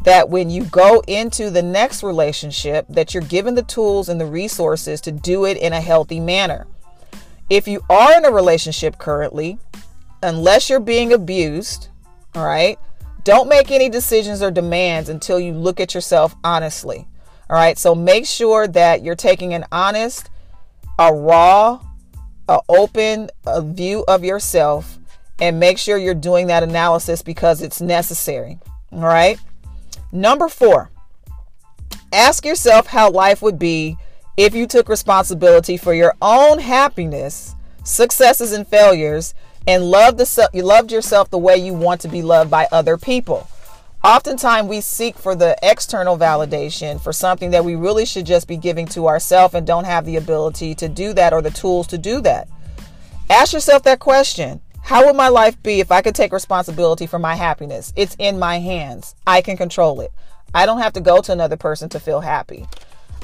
that 0.05 0.29
when 0.29 0.51
you 0.51 0.65
go 0.65 1.03
into 1.07 1.51
the 1.51 1.63
next 1.63 2.03
relationship 2.03 2.87
that 2.89 3.15
you're 3.15 3.23
given 3.23 3.55
the 3.55 3.63
tools 3.63 4.09
and 4.09 4.21
the 4.21 4.27
resources 4.27 5.01
to 5.03 5.13
do 5.13 5.45
it 5.45 5.57
in 5.57 5.73
a 5.73 5.81
healthy 5.81 6.21
manner. 6.21 6.67
If 7.49 7.69
you 7.69 7.83
are 7.89 8.17
in 8.17 8.25
a 8.25 8.31
relationship 8.31 8.99
currently, 8.99 9.59
unless 10.23 10.69
you're 10.69 10.81
being 10.81 11.13
abused, 11.13 11.89
all 12.35 12.45
right, 12.45 12.79
Don't 13.25 13.49
make 13.49 13.71
any 13.71 13.89
decisions 13.89 14.43
or 14.43 14.51
demands 14.51 15.09
until 15.09 15.41
you 15.41 15.53
look 15.55 15.81
at 15.81 15.95
yourself 15.95 16.37
honestly. 16.45 17.09
All 17.49 17.57
right. 17.57 17.79
So 17.79 17.95
make 17.95 18.27
sure 18.27 18.69
that 18.69 19.03
you're 19.03 19.15
taking 19.15 19.55
an 19.55 19.65
honest, 19.73 20.31
a 20.99 21.13
raw, 21.13 21.81
a 22.49 22.61
open 22.69 23.31
a 23.47 23.63
view 23.63 24.05
of 24.07 24.25
yourself 24.25 24.99
and 25.41 25.59
make 25.59 25.79
sure 25.79 25.97
you're 25.97 26.15
doing 26.15 26.47
that 26.49 26.63
analysis 26.63 27.23
because 27.23 27.63
it's 27.63 27.81
necessary. 27.81 28.59
All 28.93 29.01
right. 29.01 29.39
Number 30.13 30.49
four, 30.49 30.91
ask 32.13 32.45
yourself 32.45 32.87
how 32.87 33.11
life 33.11 33.43
would 33.43 33.59
be 33.59 33.97
if 34.37 34.55
you 34.55 34.67
took 34.67 34.89
responsibility 34.89 35.77
for 35.77 35.95
your 35.95 36.15
own 36.21 36.59
happiness, 36.59 37.55
successes, 37.85 38.53
and 38.53 38.67
failures 38.67 39.35
and 39.67 39.85
loved, 39.85 40.19
the, 40.19 40.51
you 40.53 40.63
loved 40.63 40.93
yourself 40.93 41.31
the 41.31 41.39
way 41.39 41.57
you 41.57 41.73
want 41.73 42.01
to 42.03 42.09
be 42.09 42.23
loved 42.23 42.51
by 42.51 42.69
other 42.71 42.97
people. 42.97 43.49
Oftentimes, 44.03 44.69
we 44.69 44.83
seek 44.83 45.17
for 45.17 45.35
the 45.35 45.57
external 45.63 46.19
validation 46.19 47.01
for 47.01 47.11
something 47.13 47.53
that 47.53 47.65
we 47.65 47.75
really 47.75 48.05
should 48.05 48.27
just 48.27 48.47
be 48.47 48.59
giving 48.59 48.85
to 48.89 49.07
ourselves 49.07 49.55
and 49.55 49.67
don't 49.67 49.87
have 49.87 50.05
the 50.05 50.17
ability 50.17 50.75
to 50.75 50.89
do 50.89 51.15
that 51.15 51.33
or 51.33 51.41
the 51.41 51.51
tools 51.51 51.87
to 51.87 51.97
do 51.97 52.21
that. 52.21 52.47
Ask 53.31 53.55
yourself 53.55 53.83
that 53.85 54.01
question 54.01 54.61
How 54.83 55.07
would 55.07 55.17
my 55.17 55.29
life 55.29 55.63
be 55.63 55.81
if 55.81 55.91
I 55.91 56.03
could 56.03 56.15
take 56.15 56.33
responsibility 56.33 57.07
for 57.07 57.19
my 57.19 57.35
happiness? 57.35 57.95
It's 57.97 58.15
in 58.19 58.39
my 58.39 58.59
hands, 58.59 59.15
I 59.27 59.41
can 59.41 59.57
control 59.57 60.03
it. 60.03 60.13
I 60.55 60.67
don't 60.67 60.83
have 60.83 60.93
to 60.93 61.01
go 61.01 61.23
to 61.23 61.33
another 61.33 61.57
person 61.57 61.89
to 61.89 61.99
feel 61.99 62.21
happy. 62.21 62.67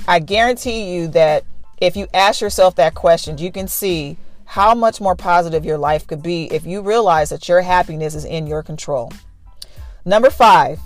I 0.09 0.19
guarantee 0.19 0.95
you 0.95 1.09
that 1.09 1.45
if 1.79 1.95
you 1.95 2.09
ask 2.15 2.41
yourself 2.41 2.77
that 2.77 2.95
question, 2.95 3.37
you 3.37 3.53
can 3.53 3.69
see 3.69 4.17
how 4.51 4.75
much 4.75 5.01
more 5.01 5.15
positive 5.15 5.65
your 5.65 5.79
life 5.79 6.09
could 6.09 6.25
be 6.25 6.53
if 6.53 6.67
you 6.67 6.83
realize 6.83 7.31
that 7.31 7.49
your 7.49 7.61
happiness 7.61 8.17
is 8.17 8.25
in 8.25 8.49
your 8.49 8.65
control. 8.65 9.13
Number 10.05 10.29
five, 10.29 10.81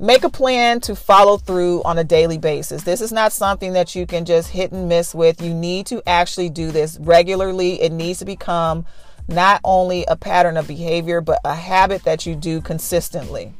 make 0.00 0.24
a 0.24 0.30
plan 0.30 0.80
to 0.80 0.96
follow 0.96 1.36
through 1.36 1.82
on 1.82 1.98
a 1.98 2.04
daily 2.04 2.38
basis. 2.38 2.84
This 2.84 3.02
is 3.02 3.12
not 3.12 3.34
something 3.34 3.74
that 3.74 3.94
you 3.94 4.06
can 4.06 4.24
just 4.24 4.48
hit 4.48 4.72
and 4.72 4.88
miss 4.88 5.14
with. 5.14 5.42
You 5.42 5.52
need 5.52 5.84
to 5.88 6.02
actually 6.08 6.48
do 6.48 6.70
this 6.70 6.96
regularly. 6.98 7.82
It 7.82 7.92
needs 7.92 8.20
to 8.20 8.24
become 8.24 8.86
not 9.28 9.60
only 9.62 10.06
a 10.06 10.16
pattern 10.16 10.56
of 10.56 10.66
behavior, 10.66 11.20
but 11.20 11.40
a 11.44 11.54
habit 11.54 12.04
that 12.04 12.24
you 12.24 12.34
do 12.34 12.62
consistently. 12.62 13.52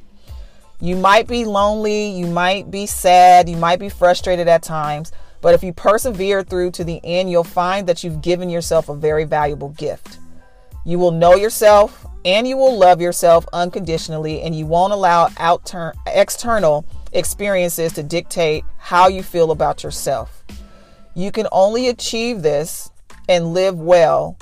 You 0.81 0.97
might 0.97 1.29
be 1.29 1.45
lonely, 1.45 2.09
you 2.09 2.27
might 2.27 2.71
be 2.71 2.87
sad, 2.87 3.51
you 3.51 3.57
might 3.59 3.81
be 3.81 3.91
frustrated 3.91 4.49
at 4.49 4.63
times, 4.63 5.13
but 5.47 5.55
if 5.55 5.63
you 5.63 5.73
persevere 5.73 6.43
through 6.43 6.73
to 6.73 6.83
the 6.83 7.01
end, 7.05 7.31
you'll 7.31 7.45
find 7.45 7.87
that 7.87 8.03
you've 8.03 8.21
given 8.21 8.51
yourself 8.51 8.89
a 8.89 8.97
very 8.97 9.23
valuable 9.23 9.69
gift. 9.69 10.19
You 10.85 10.99
will 10.99 11.13
know 11.13 11.37
yourself 11.37 12.05
and 12.25 12.49
you 12.49 12.57
will 12.57 12.77
love 12.77 13.01
yourself 13.01 13.47
unconditionally, 13.53 14.43
and 14.43 14.59
you 14.59 14.67
won't 14.67 14.93
allow 14.93 15.29
external 16.09 16.85
experiences 17.13 17.93
to 17.93 18.03
dictate 18.03 18.65
how 18.79 19.07
you 19.07 19.23
feel 19.23 19.53
about 19.53 19.85
yourself. 19.85 20.43
You 21.15 21.31
can 21.31 21.47
only 21.53 21.87
achieve 21.87 22.43
this 22.43 22.91
and 23.29 23.55
live 23.55 23.79
well 23.79 24.37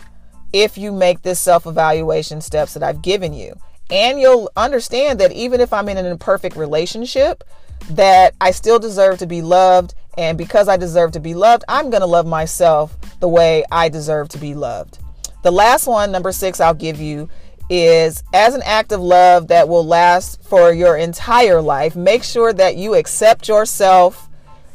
if 0.54 0.78
you 0.78 0.90
make 0.90 1.20
this 1.20 1.38
self 1.38 1.66
evaluation 1.66 2.40
steps 2.40 2.72
that 2.72 2.82
I've 2.82 3.02
given 3.02 3.34
you. 3.34 3.58
And 3.90 4.18
you'll 4.18 4.50
understand 4.56 5.20
that 5.20 5.32
even 5.32 5.60
if 5.60 5.70
I'm 5.70 5.90
in 5.90 5.98
an 5.98 6.06
imperfect 6.06 6.56
relationship, 6.56 7.44
that 7.90 8.34
I 8.40 8.50
still 8.52 8.78
deserve 8.78 9.18
to 9.18 9.26
be 9.26 9.42
loved. 9.42 9.94
And 10.16 10.38
because 10.38 10.68
I 10.68 10.76
deserve 10.76 11.12
to 11.12 11.20
be 11.20 11.34
loved, 11.34 11.64
I'm 11.68 11.90
going 11.90 12.00
to 12.00 12.06
love 12.06 12.26
myself 12.26 12.96
the 13.20 13.28
way 13.28 13.64
I 13.70 13.88
deserve 13.88 14.28
to 14.30 14.38
be 14.38 14.54
loved. 14.54 14.98
The 15.42 15.50
last 15.50 15.86
one, 15.86 16.10
number 16.10 16.32
six, 16.32 16.60
I'll 16.60 16.74
give 16.74 17.00
you 17.00 17.28
is 17.70 18.22
as 18.32 18.54
an 18.54 18.62
act 18.64 18.92
of 18.92 19.00
love 19.00 19.48
that 19.48 19.68
will 19.68 19.86
last 19.86 20.42
for 20.42 20.72
your 20.72 20.96
entire 20.96 21.60
life, 21.60 21.96
make 21.96 22.22
sure 22.22 22.52
that 22.52 22.76
you 22.76 22.94
accept 22.94 23.48
yourself 23.48 24.28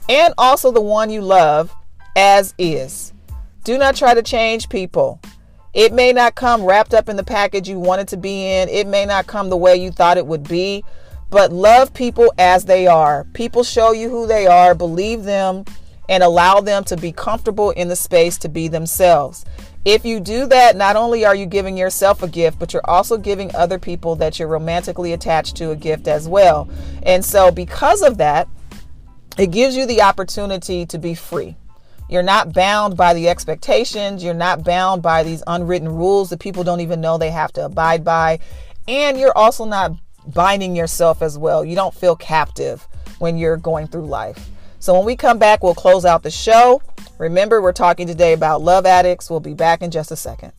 and 0.07 0.33
also 0.37 0.71
the 0.71 0.81
one 0.81 1.09
you 1.09 1.21
love 1.21 1.73
as 2.15 2.53
is. 2.57 3.13
Do 3.63 3.77
not 3.77 3.95
try 3.95 4.13
to 4.13 4.23
change 4.23 4.69
people. 4.69 5.21
It 5.73 5.93
may 5.93 6.11
not 6.11 6.33
come 6.33 6.65
wrapped 6.65 6.95
up 6.95 7.09
in 7.09 7.15
the 7.15 7.23
package 7.23 7.69
you 7.69 7.79
want 7.79 8.01
it 8.01 8.07
to 8.09 8.17
be 8.17 8.45
in, 8.47 8.69
it 8.69 8.87
may 8.87 9.05
not 9.05 9.27
come 9.27 9.49
the 9.49 9.57
way 9.57 9.75
you 9.75 9.91
thought 9.91 10.17
it 10.17 10.25
would 10.25 10.47
be, 10.47 10.83
but 11.29 11.51
love 11.51 11.93
people 11.93 12.33
as 12.37 12.65
they 12.65 12.87
are. 12.87 13.25
People 13.33 13.63
show 13.63 13.91
you 13.91 14.09
who 14.09 14.27
they 14.27 14.47
are, 14.47 14.73
believe 14.73 15.23
them, 15.23 15.65
and 16.07 16.23
allow 16.23 16.59
them 16.59 16.83
to 16.85 16.97
be 16.97 17.11
comfortable 17.11 17.69
in 17.71 17.87
the 17.87 17.95
space 17.95 18.37
to 18.39 18.49
be 18.49 18.67
themselves. 18.67 19.45
If 19.85 20.03
you 20.03 20.19
do 20.19 20.45
that, 20.47 20.75
not 20.75 20.95
only 20.95 21.23
are 21.23 21.35
you 21.35 21.45
giving 21.45 21.77
yourself 21.77 22.21
a 22.21 22.27
gift, 22.27 22.59
but 22.59 22.73
you're 22.73 22.89
also 22.89 23.17
giving 23.17 23.55
other 23.55 23.79
people 23.79 24.15
that 24.17 24.37
you're 24.37 24.47
romantically 24.47 25.13
attached 25.13 25.55
to 25.57 25.71
a 25.71 25.75
gift 25.75 26.07
as 26.07 26.27
well. 26.27 26.67
And 27.03 27.23
so, 27.23 27.51
because 27.51 28.01
of 28.01 28.17
that, 28.17 28.49
it 29.37 29.51
gives 29.51 29.77
you 29.77 29.85
the 29.85 30.01
opportunity 30.01 30.85
to 30.87 30.97
be 30.97 31.15
free. 31.15 31.55
You're 32.09 32.23
not 32.23 32.53
bound 32.53 32.97
by 32.97 33.13
the 33.13 33.29
expectations. 33.29 34.23
You're 34.23 34.33
not 34.33 34.63
bound 34.63 35.01
by 35.01 35.23
these 35.23 35.43
unwritten 35.45 35.87
rules 35.87 36.31
that 36.31 36.39
people 36.39 36.63
don't 36.63 36.81
even 36.81 36.99
know 36.99 37.17
they 37.17 37.29
have 37.29 37.53
to 37.53 37.65
abide 37.65 38.03
by. 38.03 38.39
And 38.87 39.17
you're 39.17 39.37
also 39.37 39.63
not 39.63 39.91
binding 40.33 40.75
yourself 40.75 41.21
as 41.21 41.37
well. 41.37 41.63
You 41.63 41.75
don't 41.75 41.93
feel 41.93 42.15
captive 42.15 42.87
when 43.19 43.37
you're 43.37 43.57
going 43.57 43.87
through 43.87 44.05
life. 44.05 44.49
So 44.79 44.93
when 44.93 45.05
we 45.05 45.15
come 45.15 45.37
back, 45.37 45.61
we'll 45.61 45.75
close 45.75 46.05
out 46.05 46.23
the 46.23 46.31
show. 46.31 46.81
Remember, 47.17 47.61
we're 47.61 47.73
talking 47.73 48.07
today 48.07 48.33
about 48.33 48.61
love 48.61 48.85
addicts. 48.85 49.29
We'll 49.29 49.41
be 49.41 49.53
back 49.53 49.81
in 49.81 49.91
just 49.91 50.11
a 50.11 50.15
second. 50.15 50.53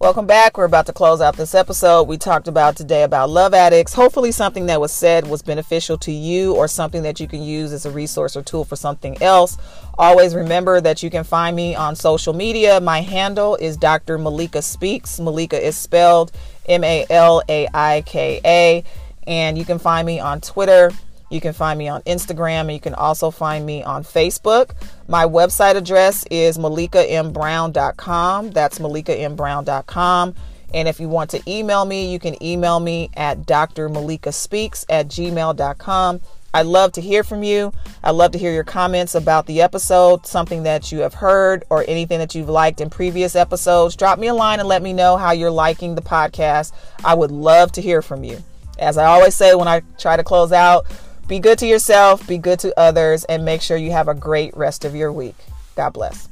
Welcome 0.00 0.26
back. 0.26 0.56
We're 0.56 0.64
about 0.64 0.86
to 0.86 0.94
close 0.94 1.20
out 1.20 1.36
this 1.36 1.54
episode. 1.54 2.04
We 2.04 2.16
talked 2.16 2.48
about 2.48 2.74
today 2.74 3.02
about 3.02 3.28
love 3.28 3.52
addicts. 3.52 3.92
Hopefully, 3.92 4.32
something 4.32 4.64
that 4.64 4.80
was 4.80 4.92
said 4.92 5.26
was 5.26 5.42
beneficial 5.42 5.98
to 5.98 6.10
you 6.10 6.54
or 6.54 6.68
something 6.68 7.02
that 7.02 7.20
you 7.20 7.28
can 7.28 7.42
use 7.42 7.70
as 7.70 7.84
a 7.84 7.90
resource 7.90 8.34
or 8.34 8.40
tool 8.40 8.64
for 8.64 8.76
something 8.76 9.22
else. 9.22 9.58
Always 9.98 10.34
remember 10.34 10.80
that 10.80 11.02
you 11.02 11.10
can 11.10 11.22
find 11.22 11.54
me 11.54 11.74
on 11.74 11.96
social 11.96 12.32
media. 12.32 12.80
My 12.80 13.02
handle 13.02 13.56
is 13.56 13.76
Dr. 13.76 14.16
Malaika 14.18 14.62
Speaks. 14.62 15.20
Malaika 15.20 15.60
is 15.60 15.76
spelled 15.76 16.32
M 16.66 16.82
A 16.82 17.04
L 17.10 17.42
A 17.46 17.68
I 17.74 18.02
K 18.06 18.40
A. 18.42 18.84
And 19.26 19.58
you 19.58 19.66
can 19.66 19.78
find 19.78 20.06
me 20.06 20.18
on 20.18 20.40
Twitter 20.40 20.92
you 21.30 21.40
can 21.40 21.52
find 21.52 21.78
me 21.78 21.88
on 21.88 22.02
Instagram 22.02 22.62
and 22.62 22.72
you 22.72 22.80
can 22.80 22.94
also 22.94 23.30
find 23.30 23.64
me 23.64 23.82
on 23.82 24.04
Facebook. 24.04 24.72
My 25.08 25.24
website 25.24 25.76
address 25.76 26.24
is 26.30 26.58
malaikambrown.com. 26.58 28.50
That's 28.50 28.78
malaikambrown.com. 28.78 30.34
And 30.72 30.88
if 30.88 31.00
you 31.00 31.08
want 31.08 31.30
to 31.30 31.42
email 31.48 31.84
me, 31.84 32.12
you 32.12 32.18
can 32.18 32.40
email 32.42 32.78
me 32.78 33.10
at 33.16 33.46
drmalaikaspeaks 33.46 34.84
at 34.88 35.08
gmail.com. 35.08 36.20
I'd 36.52 36.66
love 36.66 36.92
to 36.92 37.00
hear 37.00 37.22
from 37.22 37.44
you. 37.44 37.72
I'd 38.02 38.10
love 38.10 38.32
to 38.32 38.38
hear 38.38 38.52
your 38.52 38.64
comments 38.64 39.14
about 39.14 39.46
the 39.46 39.62
episode, 39.62 40.26
something 40.26 40.64
that 40.64 40.90
you 40.90 41.00
have 41.00 41.14
heard, 41.14 41.64
or 41.70 41.84
anything 41.86 42.18
that 42.18 42.34
you've 42.34 42.48
liked 42.48 42.80
in 42.80 42.90
previous 42.90 43.36
episodes. 43.36 43.94
Drop 43.94 44.18
me 44.18 44.26
a 44.26 44.34
line 44.34 44.58
and 44.58 44.68
let 44.68 44.82
me 44.82 44.92
know 44.92 45.16
how 45.16 45.30
you're 45.30 45.50
liking 45.50 45.94
the 45.94 46.02
podcast. 46.02 46.72
I 47.04 47.14
would 47.14 47.30
love 47.30 47.70
to 47.72 47.80
hear 47.80 48.02
from 48.02 48.24
you. 48.24 48.42
As 48.80 48.98
I 48.98 49.04
always 49.04 49.34
say 49.34 49.54
when 49.54 49.68
I 49.68 49.82
try 49.98 50.16
to 50.16 50.24
close 50.24 50.50
out, 50.50 50.86
be 51.30 51.38
good 51.38 51.60
to 51.60 51.66
yourself, 51.66 52.26
be 52.26 52.38
good 52.38 52.58
to 52.58 52.76
others, 52.76 53.22
and 53.22 53.44
make 53.44 53.62
sure 53.62 53.76
you 53.76 53.92
have 53.92 54.08
a 54.08 54.14
great 54.14 54.54
rest 54.56 54.84
of 54.84 54.96
your 54.96 55.12
week. 55.12 55.36
God 55.76 55.90
bless. 55.90 56.29